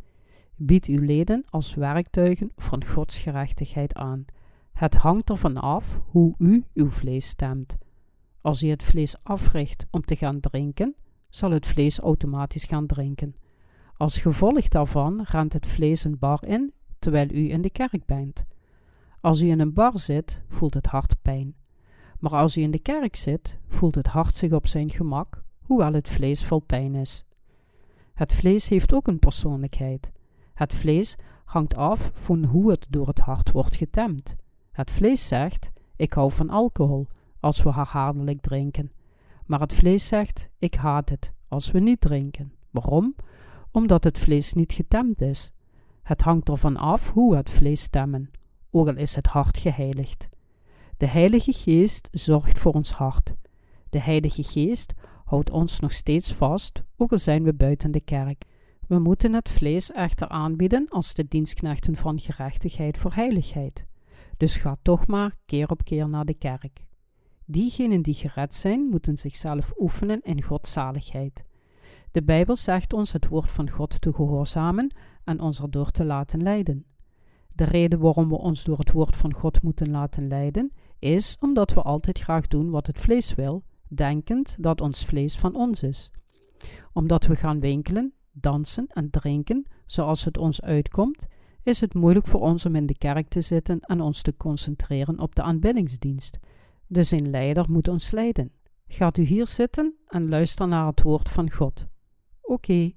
Bied 0.56 0.86
uw 0.86 1.00
leden 1.00 1.44
als 1.50 1.74
werktuigen 1.74 2.52
van 2.56 2.84
Gods 2.86 3.18
gerechtigheid 3.18 3.94
aan. 3.94 4.24
Het 4.72 4.94
hangt 4.94 5.30
ervan 5.30 5.56
af 5.56 6.00
hoe 6.06 6.34
u 6.38 6.64
uw 6.74 6.90
vlees 6.90 7.26
stemt. 7.26 7.76
Als 8.48 8.62
u 8.62 8.68
het 8.68 8.82
vlees 8.82 9.16
africht 9.22 9.87
om 9.90 10.04
te 10.04 10.16
gaan 10.16 10.40
drinken, 10.40 10.94
zal 11.28 11.50
het 11.50 11.66
vlees 11.66 11.98
automatisch 11.98 12.64
gaan 12.64 12.87
drinken. 12.87 13.34
Als 13.96 14.18
gevolg 14.18 14.68
daarvan 14.68 15.22
rent 15.22 15.52
het 15.52 15.66
vlees 15.66 16.04
een 16.04 16.18
bar 16.18 16.46
in 16.46 16.72
terwijl 16.98 17.30
u 17.30 17.50
in 17.50 17.62
de 17.62 17.70
kerk 17.70 18.06
bent. 18.06 18.44
Als 19.20 19.40
u 19.40 19.48
in 19.48 19.61
een 19.61 19.72
bar 19.72 19.98
zit, 19.98 20.40
voelt 20.48 20.74
het 20.74 20.87
hart 20.87 21.16
pijn. 21.22 21.54
Maar 22.18 22.32
als 22.32 22.56
u 22.56 22.62
in 22.62 22.70
de 22.70 22.78
kerk 22.78 23.16
zit, 23.16 23.58
voelt 23.66 23.94
het 23.94 24.06
hart 24.06 24.34
zich 24.34 24.52
op 24.52 24.66
zijn 24.66 24.90
gemak, 24.90 25.42
hoewel 25.62 25.92
het 25.92 26.08
vlees 26.08 26.44
vol 26.44 26.61
pijn 26.61 26.94
is. 26.94 27.24
Het 28.14 28.32
vlees 28.32 28.68
heeft 28.68 28.94
ook 28.94 29.06
een 29.06 29.18
persoonlijkheid. 29.18 30.12
Het 30.54 30.74
vlees 30.74 31.16
hangt 31.44 31.74
af 31.74 32.11
van 32.14 32.44
hoe 32.44 32.70
het 32.70 32.87
door 32.88 33.06
het 33.06 33.18
hart 33.18 33.52
wordt 33.52 33.76
getemd. 33.76 34.37
Het 34.70 34.90
vlees 34.90 35.26
zegt: 35.26 35.70
Ik 35.96 36.12
hou 36.12 36.32
van 36.32 36.50
alcohol, 36.50 37.06
als 37.40 37.62
we 37.62 37.72
herhaaldelijk 37.72 38.40
drinken. 38.40 38.92
Maar 39.46 39.61
het 39.61 39.74
vlees 39.74 40.07
zegt: 40.07 40.48
Ik 40.59 40.74
haat 40.74 41.09
het 41.09 41.33
als 41.48 41.70
we 41.70 41.81
niet 41.81 42.01
drinken. 42.01 42.53
Waarom? 42.70 43.14
Omdat 43.70 44.05
het 44.05 44.18
vlees 44.18 44.53
niet 44.53 44.72
getemd 44.72 45.20
is. 45.20 45.53
Het 46.03 46.22
hangt 46.22 46.48
ervan 46.48 46.77
af 46.77 47.11
hoe 47.11 47.31
we 47.31 47.37
het 47.37 47.51
vlees 47.51 47.83
stemmen, 47.83 48.31
ook 48.70 48.88
al 48.88 48.96
is 48.96 49.14
het 49.14 49.27
hart 49.27 49.59
geheiligd. 49.59 50.29
De 50.96 51.07
Heilige 51.07 51.53
Geest 51.53 52.09
zorgt 52.12 52.59
voor 52.59 52.72
ons 52.72 52.92
hart. 52.92 53.35
De 53.90 54.01
Heilige 54.01 54.42
Geest 54.42 54.94
houdt 55.24 55.51
ons 55.51 55.81
nog 55.81 55.92
steeds 55.92 56.33
vast, 56.33 56.83
ook 56.96 57.12
al 57.12 57.18
zijn 57.18 57.42
we 57.42 57.55
buiten 57.55 57.90
de 57.90 58.01
kerk. 58.01 58.44
We 58.87 58.98
moeten 58.98 59.33
het 59.33 59.48
vlees 59.48 59.92
echter 59.92 60.29
aanbieden 60.29 60.88
als 60.88 61.14
de 61.14 61.29
dienstknechten 61.29 61.96
van 61.96 62.20
gerechtigheid 62.20 62.98
voor 62.98 63.12
heiligheid. 63.14 63.87
Dus 64.37 64.57
ga 64.57 64.77
toch 64.83 65.07
maar 65.07 65.37
keer 65.46 65.70
op 65.70 65.85
keer 65.85 66.09
naar 66.09 66.24
de 66.24 66.35
kerk. 66.35 66.87
Diegenen 67.50 68.02
die 68.02 68.14
gered 68.14 68.54
zijn, 68.54 68.88
moeten 68.90 69.16
zichzelf 69.16 69.72
oefenen 69.78 70.20
in 70.22 70.42
godzaligheid. 70.42 71.44
De 72.12 72.22
Bijbel 72.22 72.56
zegt 72.56 72.92
ons 72.92 73.12
het 73.12 73.28
woord 73.28 73.52
van 73.52 73.70
God 73.70 74.00
te 74.00 74.12
gehoorzamen 74.12 74.94
en 75.24 75.40
ons 75.40 75.61
erdoor 75.61 75.90
te 75.90 76.04
laten 76.04 76.42
leiden. 76.42 76.84
De 77.52 77.64
reden 77.64 77.98
waarom 77.98 78.28
we 78.28 78.38
ons 78.38 78.64
door 78.64 78.78
het 78.78 78.92
woord 78.92 79.16
van 79.16 79.32
God 79.34 79.62
moeten 79.62 79.90
laten 79.90 80.28
leiden, 80.28 80.72
is 80.98 81.37
omdat 81.40 81.72
we 81.72 81.82
altijd 81.82 82.18
graag 82.18 82.46
doen 82.46 82.70
wat 82.70 82.87
het 82.87 82.98
vlees 82.98 83.34
wil, 83.34 83.64
denkend 83.88 84.56
dat 84.58 84.80
ons 84.80 85.04
vlees 85.04 85.37
van 85.37 85.54
ons 85.54 85.82
is. 85.82 86.11
Omdat 86.92 87.26
we 87.26 87.37
gaan 87.37 87.61
winkelen, 87.61 88.12
dansen 88.32 88.87
en 88.87 89.11
drinken 89.11 89.66
zoals 89.87 90.24
het 90.24 90.38
ons 90.38 90.62
uitkomt, 90.62 91.26
is 91.62 91.80
het 91.80 91.94
moeilijk 91.94 92.26
voor 92.26 92.40
ons 92.40 92.66
om 92.66 92.76
in 92.76 92.87
de 92.87 92.98
kerk 92.98 93.28
te 93.28 93.40
zitten 93.40 93.80
en 93.80 94.00
ons 94.00 94.22
te 94.22 94.37
concentreren 94.37 95.18
op 95.18 95.34
de 95.34 95.42
aanbiddingsdienst. 95.42 96.38
Dus 96.88 97.11
een 97.11 97.31
leider 97.31 97.70
moet 97.70 97.88
ons 97.88 98.11
leiden. 98.11 98.53
Gaat 98.87 99.18
u 99.18 99.22
hier 99.22 99.46
zitten 99.46 99.94
en 100.07 100.29
luister 100.29 100.68
naar 100.68 100.87
het 100.87 101.03
woord 101.03 101.29
van 101.29 101.51
God. 101.51 101.87
Oké. 102.42 102.92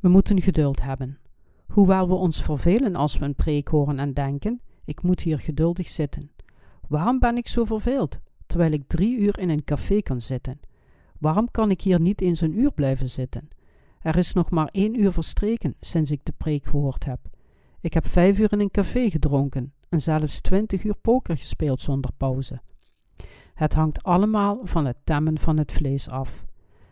We 0.00 0.08
moeten 0.08 0.40
geduld 0.40 0.82
hebben. 0.82 1.18
Hoewel 1.66 2.08
we 2.08 2.14
ons 2.14 2.42
vervelen 2.42 2.96
als 2.96 3.18
we 3.18 3.24
een 3.24 3.34
preek 3.34 3.68
horen 3.68 3.98
en 3.98 4.14
denken: 4.14 4.60
ik 4.84 5.02
moet 5.02 5.20
hier 5.20 5.40
geduldig 5.40 5.88
zitten. 5.88 6.30
Waarom 6.88 7.18
ben 7.18 7.36
ik 7.36 7.48
zo 7.48 7.64
verveeld, 7.64 8.18
terwijl 8.46 8.72
ik 8.72 8.84
drie 8.86 9.18
uur 9.18 9.38
in 9.38 9.48
een 9.48 9.64
café 9.64 10.00
kan 10.00 10.20
zitten? 10.20 10.60
Waarom 11.18 11.50
kan 11.50 11.70
ik 11.70 11.80
hier 11.80 12.00
niet 12.00 12.20
eens 12.20 12.40
een 12.40 12.58
uur 12.58 12.72
blijven 12.72 13.10
zitten? 13.10 13.48
Er 14.00 14.16
is 14.16 14.32
nog 14.32 14.50
maar 14.50 14.68
één 14.72 15.00
uur 15.00 15.12
verstreken 15.12 15.74
sinds 15.80 16.10
ik 16.10 16.20
de 16.24 16.32
preek 16.36 16.64
gehoord 16.64 17.04
heb. 17.04 17.20
Ik 17.80 17.94
heb 17.94 18.06
vijf 18.06 18.38
uur 18.38 18.52
in 18.52 18.60
een 18.60 18.70
café 18.70 19.10
gedronken 19.10 19.72
en 19.88 20.00
zelfs 20.00 20.40
twintig 20.40 20.84
uur 20.84 20.96
poker 20.96 21.36
gespeeld 21.36 21.80
zonder 21.80 22.10
pauze. 22.16 22.60
Het 23.58 23.74
hangt 23.74 24.02
allemaal 24.02 24.60
van 24.62 24.84
het 24.84 24.96
temmen 25.04 25.38
van 25.38 25.56
het 25.56 25.72
vlees 25.72 26.08
af. 26.08 26.44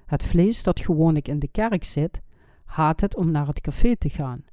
Het 0.06 0.24
vlees 0.24 0.62
dat 0.62 0.80
gewoonlijk 0.80 1.28
in 1.28 1.38
de 1.38 1.48
kerk 1.48 1.84
zit, 1.84 2.22
haat 2.64 3.00
het 3.00 3.16
om 3.16 3.30
naar 3.30 3.46
het 3.46 3.60
café 3.60 3.96
te 3.96 4.08
gaan. 4.08 4.44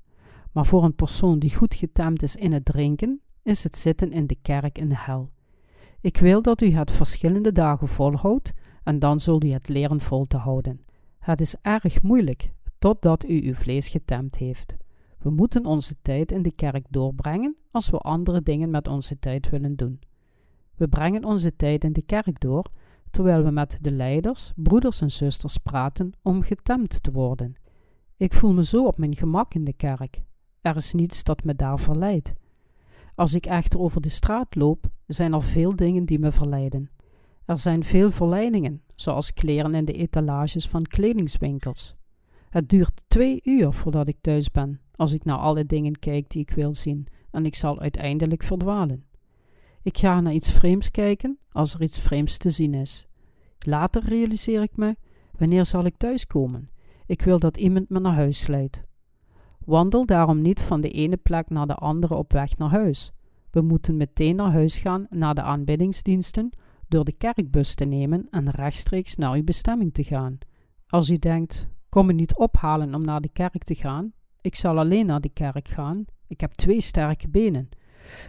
Maar 0.52 0.66
voor 0.66 0.84
een 0.84 0.96
persoon 0.96 1.40
die 1.40 1.56
goed 1.56 1.76
getemd 1.76 2.24
is 2.24 2.36
in 2.36 2.52
het 2.52 2.66
drinken, 2.66 3.22
is 3.44 3.64
het 3.64 3.78
zitten 3.78 4.12
in 4.12 4.28
de 4.28 4.38
kerk 4.42 4.78
een 4.78 4.96
hel. 4.96 5.30
Ik 6.02 6.18
wil 6.18 6.42
dat 6.42 6.62
u 6.62 6.70
het 6.70 6.92
verschillende 6.92 7.52
dagen 7.52 7.88
volhoudt 7.88 8.52
en 8.84 9.00
dan 9.00 9.20
zult 9.20 9.44
u 9.44 9.50
het 9.50 9.68
leren 9.68 10.02
vol 10.02 10.26
te 10.26 10.38
houden. 10.38 10.86
Het 11.20 11.42
is 11.42 11.56
erg 11.62 12.02
moeilijk 12.02 12.52
totdat 12.80 13.30
u 13.30 13.48
uw 13.48 13.54
vlees 13.54 13.88
getemd 13.88 14.38
heeft. 14.38 14.76
We 15.20 15.30
moeten 15.30 15.66
onze 15.66 15.96
tijd 16.02 16.32
in 16.32 16.42
de 16.42 16.52
kerk 16.52 16.86
doorbrengen 16.90 17.56
als 17.72 17.90
we 17.90 17.98
andere 17.98 18.42
dingen 18.42 18.70
met 18.70 18.88
onze 18.88 19.20
tijd 19.20 19.50
willen 19.50 19.76
doen. 19.76 20.00
We 20.76 20.88
brengen 20.88 21.24
onze 21.24 21.56
tijd 21.56 21.84
in 21.84 21.94
de 21.94 22.02
kerk 22.02 22.40
door 22.40 22.66
terwijl 23.14 23.44
we 23.44 23.52
met 23.52 23.78
de 23.82 23.92
leiders, 23.92 24.52
broeders 24.56 25.02
en 25.02 25.12
zusters 25.12 25.58
praten 25.58 26.12
om 26.22 26.42
getemd 26.42 27.04
te 27.04 27.12
worden. 27.12 27.56
Ik 28.18 28.34
voel 28.34 28.54
me 28.54 28.64
zo 28.64 28.86
op 28.86 28.98
mijn 28.98 29.16
gemak 29.16 29.54
in 29.54 29.64
de 29.64 29.74
kerk. 29.74 30.22
Er 30.62 30.76
is 30.76 30.94
niets 30.94 31.24
dat 31.24 31.44
me 31.44 31.56
daar 31.56 31.80
verleidt. 31.80 32.34
Als 33.16 33.34
ik 33.34 33.46
echter 33.46 33.80
over 33.80 34.02
de 34.02 34.10
straat 34.10 34.56
loop, 34.56 34.86
zijn 35.08 35.34
er 35.34 35.44
veel 35.44 35.76
dingen 35.76 36.06
die 36.06 36.20
me 36.20 36.32
verleiden. 36.32 36.90
Er 37.46 37.58
zijn 37.58 37.84
veel 37.84 38.12
verleidingen, 38.12 38.82
zoals 38.96 39.34
kleren 39.34 39.76
in 39.76 39.86
de 39.86 39.94
etalages 39.94 40.68
van 40.68 40.84
kledingswinkels. 40.84 41.96
Het 42.50 42.70
duurt 42.70 43.02
twee 43.08 43.40
uur 43.44 43.74
voordat 43.74 44.08
ik 44.08 44.18
thuis 44.22 44.52
ben, 44.52 44.80
als 44.96 45.14
ik 45.14 45.26
naar 45.26 45.38
alle 45.38 45.66
dingen 45.66 46.00
kijk 46.00 46.30
die 46.30 46.42
ik 46.42 46.52
wil 46.52 46.76
zien, 46.76 47.08
en 47.32 47.46
ik 47.46 47.56
zal 47.56 47.80
uiteindelijk 47.80 48.44
verdwalen. 48.44 49.06
Ik 49.84 49.98
ga 49.98 50.22
naar 50.22 50.34
iets 50.34 50.52
vreemds 50.52 50.92
kijken 50.92 51.38
als 51.52 51.74
er 51.74 51.82
iets 51.82 52.00
vreemds 52.00 52.38
te 52.38 52.50
zien 52.50 52.74
is. 52.74 53.08
Later 53.60 54.04
realiseer 54.04 54.62
ik 54.62 54.78
me: 54.78 54.96
wanneer 55.32 55.66
zal 55.66 55.86
ik 55.86 55.98
thuiskomen? 55.98 56.70
Ik 57.06 57.22
wil 57.22 57.40
dat 57.40 57.58
iemand 57.58 57.90
me 57.90 58.00
naar 58.00 58.14
huis 58.14 58.48
leidt. 58.48 58.84
Wandel 59.66 60.06
daarom 60.06 60.42
niet 60.42 60.62
van 60.62 60.82
de 60.82 60.90
ene 60.90 61.18
plek 61.18 61.50
naar 61.50 61.68
de 61.68 61.76
andere 61.76 62.16
op 62.16 62.32
weg 62.32 62.58
naar 62.58 62.70
huis. 62.70 63.12
We 63.52 63.62
moeten 63.62 63.98
meteen 63.98 64.36
naar 64.36 64.52
huis 64.52 64.78
gaan 64.78 65.08
naar 65.10 65.36
de 65.36 65.42
aanbiddingsdiensten 65.42 66.50
door 66.88 67.04
de 67.04 67.12
kerkbus 67.12 67.76
te 67.76 67.86
nemen 67.86 68.28
en 68.30 68.50
rechtstreeks 68.50 69.16
naar 69.16 69.34
uw 69.34 69.44
bestemming 69.44 69.94
te 69.94 70.04
gaan. 70.04 70.38
Als 70.88 71.10
u 71.10 71.18
denkt: 71.18 71.68
kom 71.90 72.06
me 72.06 72.14
niet 72.14 72.36
ophalen 72.36 72.96
om 72.96 73.06
naar 73.06 73.22
de 73.22 73.30
kerk 73.30 73.64
te 73.64 73.76
gaan, 73.76 74.14
ik 74.42 74.56
zal 74.56 74.80
alleen 74.80 75.06
naar 75.06 75.22
de 75.22 75.30
kerk 75.30 75.68
gaan. 75.68 76.06
Ik 76.28 76.42
heb 76.42 76.52
twee 76.52 76.82
sterke 76.82 77.30
benen. 77.30 77.70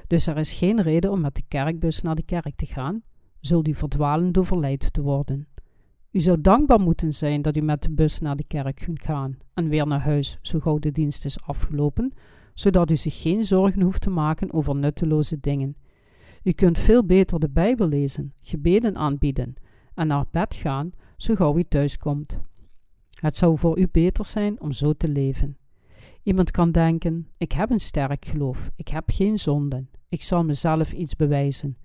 Dus 0.06 0.26
er 0.26 0.37
is 0.37 0.52
geen 0.52 0.82
reden 0.82 1.10
om 1.10 1.20
met 1.20 1.34
de 1.34 1.42
kerkbus 1.48 2.02
naar 2.02 2.14
de 2.14 2.24
kerk 2.24 2.56
te 2.56 2.66
gaan. 2.66 3.02
zult 3.40 3.68
u 3.68 3.74
verdwalen 3.74 4.32
door 4.32 4.46
verleid 4.46 4.92
te 4.92 5.02
worden. 5.02 5.46
U 6.10 6.20
zou 6.20 6.40
dankbaar 6.40 6.80
moeten 6.80 7.12
zijn 7.12 7.42
dat 7.42 7.56
u 7.56 7.60
met 7.60 7.82
de 7.82 7.90
bus 7.90 8.20
naar 8.20 8.37
de 8.37 8.44
kerk 8.44 8.76
kunt 8.76 9.02
gaan 9.02 9.37
en 9.54 9.68
weer 9.68 9.87
naar 9.87 10.00
huis 10.00 10.38
zo 10.42 10.58
gauw 10.58 10.78
de 10.78 10.92
dienst 10.92 11.24
is 11.24 11.40
afgelopen, 11.40 12.12
zodat 12.54 12.90
u 12.90 12.96
zich 12.96 13.20
geen 13.20 13.44
zorgen 13.44 13.82
hoeft 13.82 14.00
te 14.00 14.10
maken 14.10 14.52
over 14.52 14.76
nutteloze 14.76 15.40
dingen. 15.40 15.76
U 16.42 16.52
kunt 16.52 16.78
veel 16.78 17.04
beter 17.04 17.40
de 17.40 17.48
Bijbel 17.50 17.88
lezen, 17.88 18.32
gebeden 18.40 18.96
aanbieden 18.96 19.54
en 19.94 20.06
naar 20.06 20.24
bed 20.30 20.54
gaan 20.54 20.92
zo 21.16 21.34
gauw 21.34 21.58
u 21.58 21.64
thuis 21.64 21.98
komt. 21.98 22.40
Het 23.20 23.37
zou 23.37 23.58
voor 23.58 23.78
u 23.78 23.88
beter 23.90 24.24
zijn 24.24 24.60
om 24.60 24.72
zo 24.72 24.92
te 24.92 25.08
leven. 25.08 25.56
Iemand 26.24 26.50
kan 26.50 26.70
denken: 26.72 27.28
ik 27.37 27.52
heb 27.52 27.70
een 27.70 27.80
sterk 27.80 28.24
geloof, 28.24 28.70
ik 28.76 28.88
heb 28.88 29.04
geen 29.06 29.38
zonden, 29.38 29.90
ik 30.08 30.22
zal 30.22 30.44
mezelf 30.44 30.92
iets 30.92 31.16
bewijzen. 31.16 31.76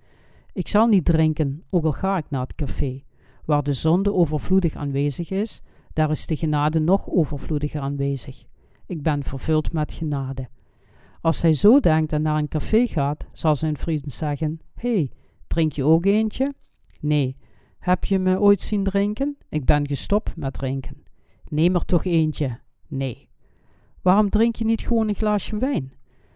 Ik 0.53 0.67
zal 0.67 0.87
niet 0.87 1.05
drinken, 1.05 1.63
ook 1.69 1.85
al 1.85 1.91
ga 1.91 2.17
ik 2.17 2.29
naar 2.29 2.41
het 2.41 2.55
café. 2.55 3.03
Waar 3.45 3.63
de 3.63 3.73
zonde 3.73 4.13
overvloedig 4.13 4.75
aanwezig 4.75 5.29
is, 5.29 5.61
daar 5.93 6.09
is 6.09 6.25
de 6.25 6.35
genade 6.35 6.79
nog 6.79 7.09
overvloediger 7.09 7.81
aanwezig. 7.81 8.43
Ik 8.85 9.01
ben 9.01 9.23
vervuld 9.23 9.73
met 9.73 9.93
genade. 9.93 10.49
Als 11.21 11.41
hij 11.41 11.53
zo 11.53 11.79
denkt 11.79 12.13
en 12.13 12.21
naar 12.21 12.39
een 12.39 12.47
café 12.47 12.87
gaat, 12.87 13.25
zal 13.33 13.55
zijn 13.55 13.77
vriend 13.77 14.13
zeggen: 14.13 14.59
hey, 14.75 15.11
drink 15.47 15.71
je 15.71 15.83
ook 15.83 16.05
eentje? 16.05 16.53
Nee. 16.99 17.37
Heb 17.79 18.05
je 18.05 18.19
me 18.19 18.39
ooit 18.39 18.61
zien 18.61 18.83
drinken? 18.83 19.37
Ik 19.49 19.65
ben 19.65 19.87
gestopt 19.87 20.35
met 20.35 20.53
drinken. 20.53 21.03
Neem 21.47 21.75
er 21.75 21.85
toch 21.85 22.05
eentje. 22.05 22.59
Nee. 22.87 23.28
Waarom 24.01 24.29
drink 24.29 24.55
je 24.55 24.65
niet 24.65 24.81
gewoon 24.81 25.07
een 25.07 25.15
glaasje 25.15 25.57
wijn? 25.57 25.93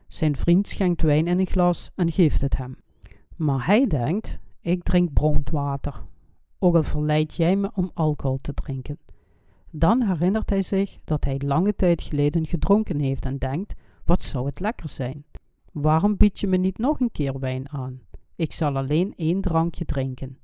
Zijn 0.07 0.35
vriend 0.35 0.67
schenkt 0.67 1.01
wijn 1.01 1.27
in 1.27 1.39
een 1.39 1.47
glas 1.47 1.91
en 1.95 2.11
geeft 2.11 2.41
het 2.41 2.57
hem. 2.57 2.77
Maar 3.35 3.65
hij 3.65 3.87
denkt: 3.87 4.39
ik 4.61 4.83
drink 4.83 5.13
brandwater. 5.13 6.03
Ook 6.59 6.75
al 6.75 6.83
verleid 6.83 7.35
jij 7.35 7.55
me 7.55 7.71
om 7.73 7.91
alcohol 7.93 8.39
te 8.41 8.53
drinken. 8.53 8.99
Dan 9.69 10.03
herinnert 10.03 10.49
hij 10.49 10.61
zich 10.61 10.97
dat 11.03 11.23
hij 11.23 11.39
lange 11.45 11.75
tijd 11.75 12.01
geleden 12.01 12.47
gedronken 12.47 12.99
heeft 12.99 13.25
en 13.25 13.37
denkt: 13.37 13.73
wat 14.05 14.23
zou 14.23 14.45
het 14.45 14.59
lekker 14.59 14.89
zijn? 14.89 15.25
Waarom 15.71 16.17
bied 16.17 16.39
je 16.39 16.47
me 16.47 16.57
niet 16.57 16.77
nog 16.77 16.99
een 16.99 17.11
keer 17.11 17.39
wijn 17.39 17.69
aan? 17.69 18.01
Ik 18.35 18.51
zal 18.51 18.77
alleen 18.77 19.13
één 19.15 19.41
drankje 19.41 19.85
drinken. 19.85 20.37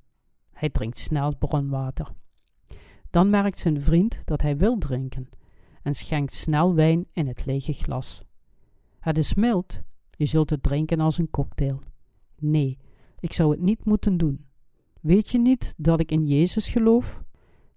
Hij 0.54 0.70
drinkt 0.70 1.00
snel 1.00 1.36
bronwater. 1.36 2.12
Dan 3.10 3.30
merkt 3.30 3.60
zijn 3.60 3.82
vriend 3.82 4.22
dat 4.26 4.42
hij 4.42 4.58
wil 4.58 4.78
drinken 4.78 5.30
en 5.82 5.94
schenkt 5.94 6.34
snel 6.34 6.74
wijn 6.76 7.08
in 7.14 7.28
het 7.28 7.46
lege 7.46 7.74
glas. 7.74 8.24
Het 9.00 9.18
is 9.18 9.34
mild, 9.34 9.82
je 10.10 10.26
zult 10.26 10.50
het 10.50 10.64
drinken 10.64 11.00
als 11.00 11.18
een 11.18 11.30
cocktail. 11.30 11.80
Nee, 12.38 12.78
ik 13.20 13.34
zou 13.34 13.52
het 13.52 13.62
niet 13.62 13.86
moeten 13.86 14.18
doen. 14.18 14.46
Weet 15.02 15.30
je 15.30 15.40
niet 15.40 15.74
dat 15.78 16.00
ik 16.00 16.12
in 16.12 16.28
Jezus 16.28 16.70
geloof? 16.70 17.24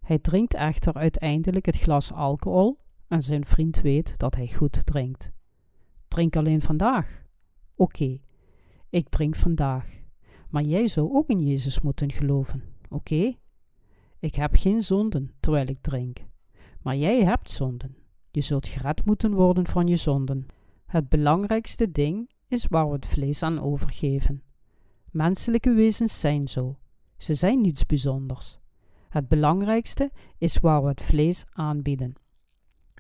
Hij 0.01 0.19
drinkt 0.19 0.55
echter 0.55 0.95
uiteindelijk 0.95 1.67
het 1.67 1.77
glas 1.77 2.13
alcohol 2.13 2.79
en 3.09 3.23
zijn 3.23 3.45
vriend 3.45 3.81
weet 3.81 4.19
dat 4.19 4.35
hij 4.35 4.49
goed 4.49 4.87
drinkt. 4.87 5.31
Drink 6.09 6.37
alleen 6.37 6.63
vandaag. 6.63 7.23
Oké, 7.75 8.19
ik 8.91 9.09
drink 9.09 9.37
vandaag. 9.37 10.01
Maar 10.49 10.63
jij 10.63 10.89
zou 10.89 11.13
ook 11.13 11.29
in 11.29 11.41
Jezus 11.41 11.81
moeten 11.81 12.13
geloven, 12.13 12.63
oké? 12.89 13.37
Ik 14.19 14.35
heb 14.35 14.55
geen 14.55 14.83
zonden 14.83 15.33
terwijl 15.41 15.67
ik 15.67 15.79
drink. 15.81 16.19
Maar 16.83 16.97
jij 16.97 17.25
hebt 17.25 17.51
zonden. 17.51 17.97
Je 18.31 18.41
zult 18.41 18.69
gered 18.69 19.05
moeten 19.05 19.35
worden 19.35 19.67
van 19.67 19.87
je 19.87 19.97
zonden. 19.97 20.47
Het 20.87 21.09
belangrijkste 21.09 21.93
ding 21.93 22.31
is 22.49 22.67
waar 22.67 22.87
we 22.89 22.95
het 22.95 23.07
vlees 23.07 23.43
aan 23.43 23.61
overgeven. 23.61 24.43
Menselijke 25.11 25.73
wezens 25.73 26.21
zijn 26.21 26.49
zo. 26.49 26.79
Ze 27.17 27.35
zijn 27.35 27.61
niets 27.61 27.87
bijzonders. 27.87 28.59
Het 29.09 29.29
belangrijkste 29.29 30.11
is 30.39 30.59
waar 30.59 30.83
we 30.83 30.89
het 30.89 31.01
vlees 31.01 31.45
aanbieden. 31.53 32.15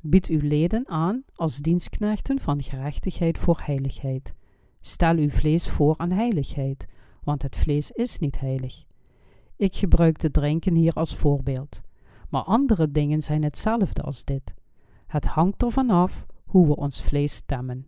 Bied 0.02 0.26
uw 0.26 0.40
leden 0.42 0.88
aan 0.88 1.24
als 1.34 1.58
dienstknechten 1.58 2.40
van 2.40 2.62
gerechtigheid 2.62 3.38
voor 3.38 3.60
heiligheid. 3.64 4.34
Stel 4.80 5.16
uw 5.16 5.28
vlees 5.28 5.68
voor 5.68 5.96
aan 5.96 6.10
heiligheid, 6.10 6.86
want 7.22 7.42
het 7.42 7.56
vlees 7.56 7.90
is 7.90 8.18
niet 8.18 8.40
heilig. 8.40 8.84
Ik 9.56 9.76
gebruik 9.76 10.18
de 10.18 10.30
drinken 10.30 10.74
hier 10.74 10.92
als 10.92 11.16
voorbeeld, 11.16 11.80
maar 12.32 12.42
andere 12.42 12.90
dingen 12.90 13.22
zijn 13.22 13.42
hetzelfde 13.42 14.02
als 14.02 14.24
dit. 14.24 14.54
Het 15.06 15.26
hangt 15.26 15.62
ervan 15.62 15.90
af 15.90 16.26
hoe 16.44 16.66
we 16.66 16.76
ons 16.76 17.02
vlees 17.02 17.34
stemmen. 17.34 17.86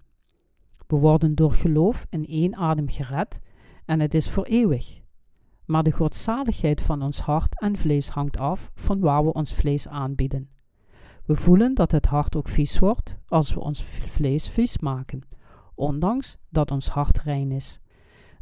We 0.87 0.97
worden 0.97 1.35
door 1.35 1.53
geloof 1.53 2.07
in 2.11 2.27
één 2.27 2.57
adem 2.57 2.89
gered 2.89 3.41
en 3.85 4.01
het 4.01 4.15
is 4.15 4.31
voor 4.31 4.45
eeuwig. 4.45 5.01
Maar 5.65 5.83
de 5.83 5.93
godzaligheid 5.93 6.83
van 6.83 7.03
ons 7.03 7.21
hart 7.21 7.61
en 7.61 7.77
vlees 7.77 8.09
hangt 8.09 8.39
af 8.39 8.71
van 8.75 9.01
waar 9.01 9.25
we 9.25 9.33
ons 9.33 9.55
vlees 9.55 9.89
aanbieden. 9.89 10.49
We 11.25 11.37
voelen 11.37 11.75
dat 11.75 11.93
het 11.93 12.07
hart 12.07 12.37
ook 12.37 12.49
vies 12.49 12.79
wordt 12.79 13.17
als 13.29 13.55
we 13.55 13.61
ons 13.61 13.83
vlees 13.85 14.49
vies 14.49 14.79
maken, 14.79 15.21
ondanks 15.75 16.37
dat 16.49 16.71
ons 16.71 16.89
hart 16.89 17.21
rein 17.21 17.53
is. 17.53 17.81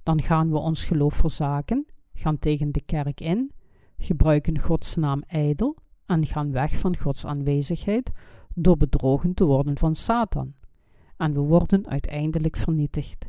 Dan 0.02 0.22
gaan 0.22 0.50
we 0.50 0.58
ons 0.58 0.84
geloof 0.84 1.14
verzaken, 1.14 1.86
gaan 2.14 2.38
tegen 2.38 2.72
de 2.72 2.82
kerk 2.82 3.20
in, 3.20 3.52
gebruiken 3.98 4.58
Gods 4.58 4.96
naam 4.96 5.22
ijdel 5.26 5.76
en 6.06 6.26
gaan 6.26 6.52
weg 6.52 6.76
van 6.76 6.96
Gods 6.96 7.26
aanwezigheid 7.26 8.10
door 8.54 8.76
bedrogen 8.76 9.34
te 9.34 9.44
worden 9.44 9.78
van 9.78 9.94
Satan. 9.94 10.54
En 11.16 11.32
we 11.32 11.40
worden 11.40 11.88
uiteindelijk 11.88 12.56
vernietigd. 12.56 13.26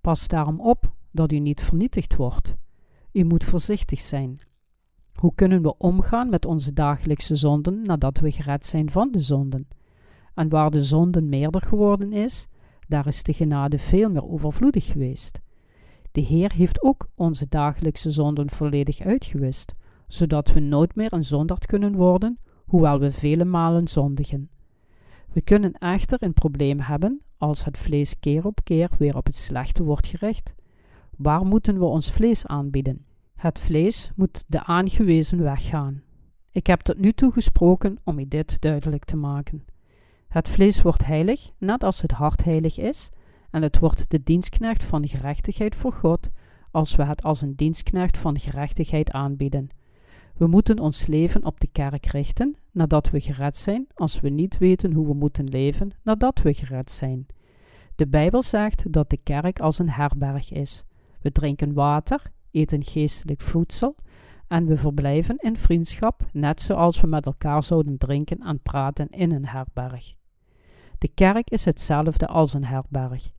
Pas 0.00 0.28
daarom 0.28 0.60
op 0.60 0.92
dat 1.10 1.32
u 1.32 1.38
niet 1.38 1.60
vernietigd 1.60 2.16
wordt. 2.16 2.54
U 3.12 3.24
moet 3.24 3.44
voorzichtig 3.44 4.00
zijn. 4.00 4.40
Hoe 5.14 5.34
kunnen 5.34 5.62
we 5.62 5.76
omgaan 5.78 6.30
met 6.30 6.44
onze 6.44 6.72
dagelijkse 6.72 7.34
zonden 7.34 7.82
nadat 7.82 8.18
we 8.18 8.30
gered 8.30 8.66
zijn 8.66 8.90
van 8.90 9.10
de 9.10 9.20
zonden? 9.20 9.68
En 10.34 10.48
waar 10.48 10.70
de 10.70 10.82
zonden 10.82 11.28
meerder 11.28 11.60
geworden 11.60 12.12
is, 12.12 12.46
daar 12.88 13.06
is 13.06 13.22
de 13.22 13.32
genade 13.32 13.78
veel 13.78 14.10
meer 14.10 14.28
overvloedig 14.28 14.86
geweest. 14.86 15.40
De 16.12 16.20
Heer 16.20 16.52
heeft 16.52 16.82
ook 16.82 17.08
onze 17.14 17.46
dagelijkse 17.48 18.10
zonden 18.10 18.50
volledig 18.50 19.00
uitgewist, 19.00 19.74
zodat 20.06 20.52
we 20.52 20.60
nooit 20.60 20.94
meer 20.94 21.12
een 21.12 21.24
zondaard 21.24 21.66
kunnen 21.66 21.94
worden, 21.94 22.38
hoewel 22.64 22.98
we 22.98 23.12
vele 23.12 23.44
malen 23.44 23.88
zondigen. 23.88 24.48
We 25.32 25.40
kunnen 25.40 25.72
echter 25.72 26.22
een 26.22 26.32
probleem 26.32 26.80
hebben 26.80 27.20
als 27.38 27.64
het 27.64 27.78
vlees 27.78 28.18
keer 28.18 28.46
op 28.46 28.60
keer 28.64 28.90
weer 28.98 29.16
op 29.16 29.26
het 29.26 29.36
slechte 29.36 29.82
wordt 29.82 30.06
gericht. 30.06 30.54
Waar 31.16 31.46
moeten 31.46 31.78
we 31.78 31.84
ons 31.84 32.12
vlees 32.12 32.46
aanbieden? 32.46 33.04
Het 33.34 33.58
vlees 33.58 34.10
moet 34.14 34.44
de 34.46 34.64
aangewezen 34.64 35.42
weg 35.42 35.68
gaan. 35.68 36.02
Ik 36.50 36.66
heb 36.66 36.80
tot 36.80 36.98
nu 36.98 37.12
toe 37.12 37.32
gesproken 37.32 37.98
om 38.04 38.18
u 38.18 38.28
dit 38.28 38.60
duidelijk 38.60 39.04
te 39.04 39.16
maken. 39.16 39.64
Het 40.28 40.48
vlees 40.48 40.82
wordt 40.82 41.06
heilig, 41.06 41.50
net 41.58 41.84
als 41.84 42.00
het 42.02 42.12
hart 42.12 42.44
heilig 42.44 42.78
is, 42.78 43.10
en 43.50 43.62
het 43.62 43.78
wordt 43.78 44.10
de 44.10 44.22
dienstknecht 44.22 44.84
van 44.84 45.08
gerechtigheid 45.08 45.76
voor 45.76 45.92
God, 45.92 46.30
als 46.70 46.96
we 46.96 47.04
het 47.04 47.22
als 47.22 47.40
een 47.40 47.56
dienstknecht 47.56 48.18
van 48.18 48.38
gerechtigheid 48.38 49.10
aanbieden. 49.10 49.68
We 50.36 50.46
moeten 50.46 50.78
ons 50.78 51.06
leven 51.06 51.44
op 51.44 51.60
de 51.60 51.68
kerk 51.72 52.06
richten, 52.06 52.56
nadat 52.70 53.10
we 53.10 53.20
gered 53.20 53.56
zijn, 53.56 53.86
als 53.94 54.20
we 54.20 54.28
niet 54.28 54.58
weten 54.58 54.92
hoe 54.92 55.06
we 55.06 55.14
moeten 55.14 55.48
leven 55.48 55.90
nadat 56.02 56.42
we 56.42 56.54
gered 56.54 56.90
zijn. 56.90 57.26
De 57.96 58.06
Bijbel 58.06 58.42
zegt 58.42 58.92
dat 58.92 59.10
de 59.10 59.18
kerk 59.22 59.60
als 59.60 59.78
een 59.78 59.90
herberg 59.90 60.52
is. 60.52 60.84
We 61.20 61.32
drinken 61.32 61.72
water, 61.72 62.32
eten 62.50 62.84
geestelijk 62.84 63.40
voedsel 63.40 63.96
en 64.48 64.66
we 64.66 64.76
verblijven 64.76 65.36
in 65.38 65.56
vriendschap, 65.56 66.26
net 66.32 66.60
zoals 66.60 67.00
we 67.00 67.06
met 67.06 67.26
elkaar 67.26 67.62
zouden 67.62 67.98
drinken 67.98 68.38
en 68.38 68.60
praten 68.60 69.08
in 69.10 69.32
een 69.32 69.46
herberg. 69.46 70.14
De 70.98 71.08
kerk 71.08 71.50
is 71.50 71.64
hetzelfde 71.64 72.26
als 72.26 72.54
een 72.54 72.64
herberg. 72.64 73.30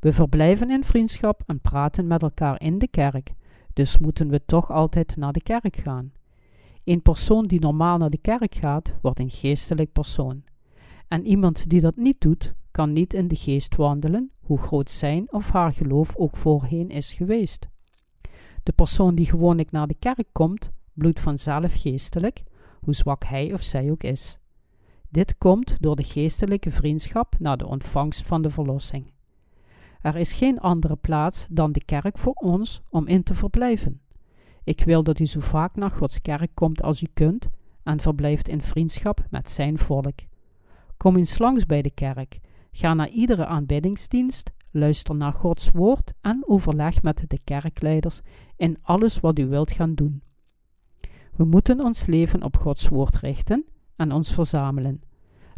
We 0.00 0.12
verblijven 0.12 0.70
in 0.70 0.84
vriendschap 0.84 1.42
en 1.46 1.60
praten 1.60 2.06
met 2.06 2.22
elkaar 2.22 2.60
in 2.60 2.78
de 2.78 2.88
kerk, 2.88 3.32
dus 3.72 3.98
moeten 3.98 4.28
we 4.28 4.44
toch 4.44 4.70
altijd 4.70 5.16
naar 5.16 5.32
de 5.32 5.42
kerk 5.42 5.76
gaan. 5.76 6.12
Een 6.84 7.02
persoon 7.02 7.46
die 7.46 7.60
normaal 7.60 7.98
naar 7.98 8.10
de 8.10 8.18
kerk 8.18 8.54
gaat, 8.54 8.94
wordt 9.02 9.18
een 9.18 9.30
geestelijk 9.30 9.92
persoon. 9.92 10.42
En 11.08 11.26
iemand 11.26 11.70
die 11.70 11.80
dat 11.80 11.96
niet 11.96 12.20
doet, 12.20 12.54
kan 12.70 12.92
niet 12.92 13.14
in 13.14 13.28
de 13.28 13.36
geest 13.36 13.76
wandelen, 13.76 14.30
hoe 14.40 14.58
groot 14.58 14.90
zijn 14.90 15.32
of 15.32 15.50
haar 15.50 15.72
geloof 15.72 16.16
ook 16.16 16.36
voorheen 16.36 16.88
is 16.88 17.12
geweest. 17.12 17.68
De 18.62 18.72
persoon 18.72 19.14
die 19.14 19.26
gewoonlijk 19.26 19.70
naar 19.70 19.86
de 19.86 19.96
kerk 19.98 20.28
komt, 20.32 20.70
bloedt 20.92 21.20
vanzelf 21.20 21.80
geestelijk, 21.80 22.42
hoe 22.80 22.94
zwak 22.94 23.24
hij 23.24 23.52
of 23.52 23.62
zij 23.62 23.90
ook 23.90 24.02
is. 24.02 24.38
Dit 25.08 25.38
komt 25.38 25.76
door 25.80 25.96
de 25.96 26.04
geestelijke 26.04 26.70
vriendschap 26.70 27.34
na 27.38 27.56
de 27.56 27.66
ontvangst 27.66 28.26
van 28.26 28.42
de 28.42 28.50
verlossing. 28.50 29.12
Er 30.00 30.16
is 30.16 30.32
geen 30.32 30.60
andere 30.60 30.96
plaats 30.96 31.46
dan 31.50 31.72
de 31.72 31.84
kerk 31.84 32.18
voor 32.18 32.32
ons 32.32 32.82
om 32.88 33.06
in 33.06 33.22
te 33.22 33.34
verblijven. 33.34 34.01
Ik 34.64 34.84
wil 34.84 35.02
dat 35.02 35.20
u 35.20 35.26
zo 35.26 35.40
vaak 35.40 35.76
naar 35.76 35.90
Gods 35.90 36.20
kerk 36.20 36.50
komt 36.54 36.82
als 36.82 37.02
u 37.02 37.06
kunt 37.14 37.48
en 37.82 38.00
verblijft 38.00 38.48
in 38.48 38.62
vriendschap 38.62 39.24
met 39.30 39.50
zijn 39.50 39.78
volk. 39.78 40.18
Kom 40.96 41.16
eens 41.16 41.38
langs 41.38 41.66
bij 41.66 41.82
de 41.82 41.90
kerk, 41.90 42.38
ga 42.72 42.94
naar 42.94 43.08
iedere 43.08 43.46
aanbiddingsdienst, 43.46 44.52
Luister 44.74 45.14
naar 45.14 45.32
Gods 45.32 45.70
woord 45.70 46.12
en 46.20 46.42
overleg 46.46 47.02
met 47.02 47.24
de 47.28 47.38
kerkleiders 47.44 48.20
in 48.56 48.78
alles 48.82 49.20
wat 49.20 49.38
u 49.38 49.46
wilt 49.46 49.72
gaan 49.72 49.94
doen. 49.94 50.22
We 51.36 51.44
moeten 51.44 51.80
ons 51.80 52.06
leven 52.06 52.42
op 52.42 52.56
Gods 52.56 52.88
woord 52.88 53.16
richten 53.16 53.64
en 53.96 54.12
ons 54.12 54.34
verzamelen. 54.34 55.02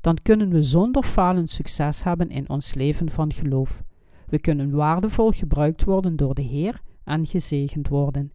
Dan 0.01 0.19
kunnen 0.23 0.49
we 0.49 0.63
zonder 0.63 1.03
falen 1.03 1.49
succes 1.49 2.03
hebben 2.03 2.29
in 2.31 2.49
ons 2.49 2.75
leven 2.75 3.11
van 3.11 3.33
geloof. 3.33 3.83
We 4.27 4.39
kunnen 4.39 4.71
waardevol 4.71 5.31
gebruikt 5.31 5.85
worden 5.85 6.17
door 6.17 6.35
de 6.35 6.43
Heer 6.43 6.81
en 7.05 7.27
gezegend 7.27 7.89
worden. 7.89 8.33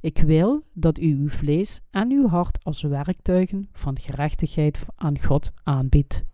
Ik 0.00 0.18
wil 0.18 0.64
dat 0.72 0.98
u 0.98 1.18
uw 1.18 1.28
vlees 1.28 1.80
en 1.90 2.10
uw 2.10 2.28
hart 2.28 2.64
als 2.64 2.82
werktuigen 2.82 3.68
van 3.72 4.00
gerechtigheid 4.00 4.86
aan 4.96 5.18
God 5.18 5.52
aanbiedt. 5.62 6.24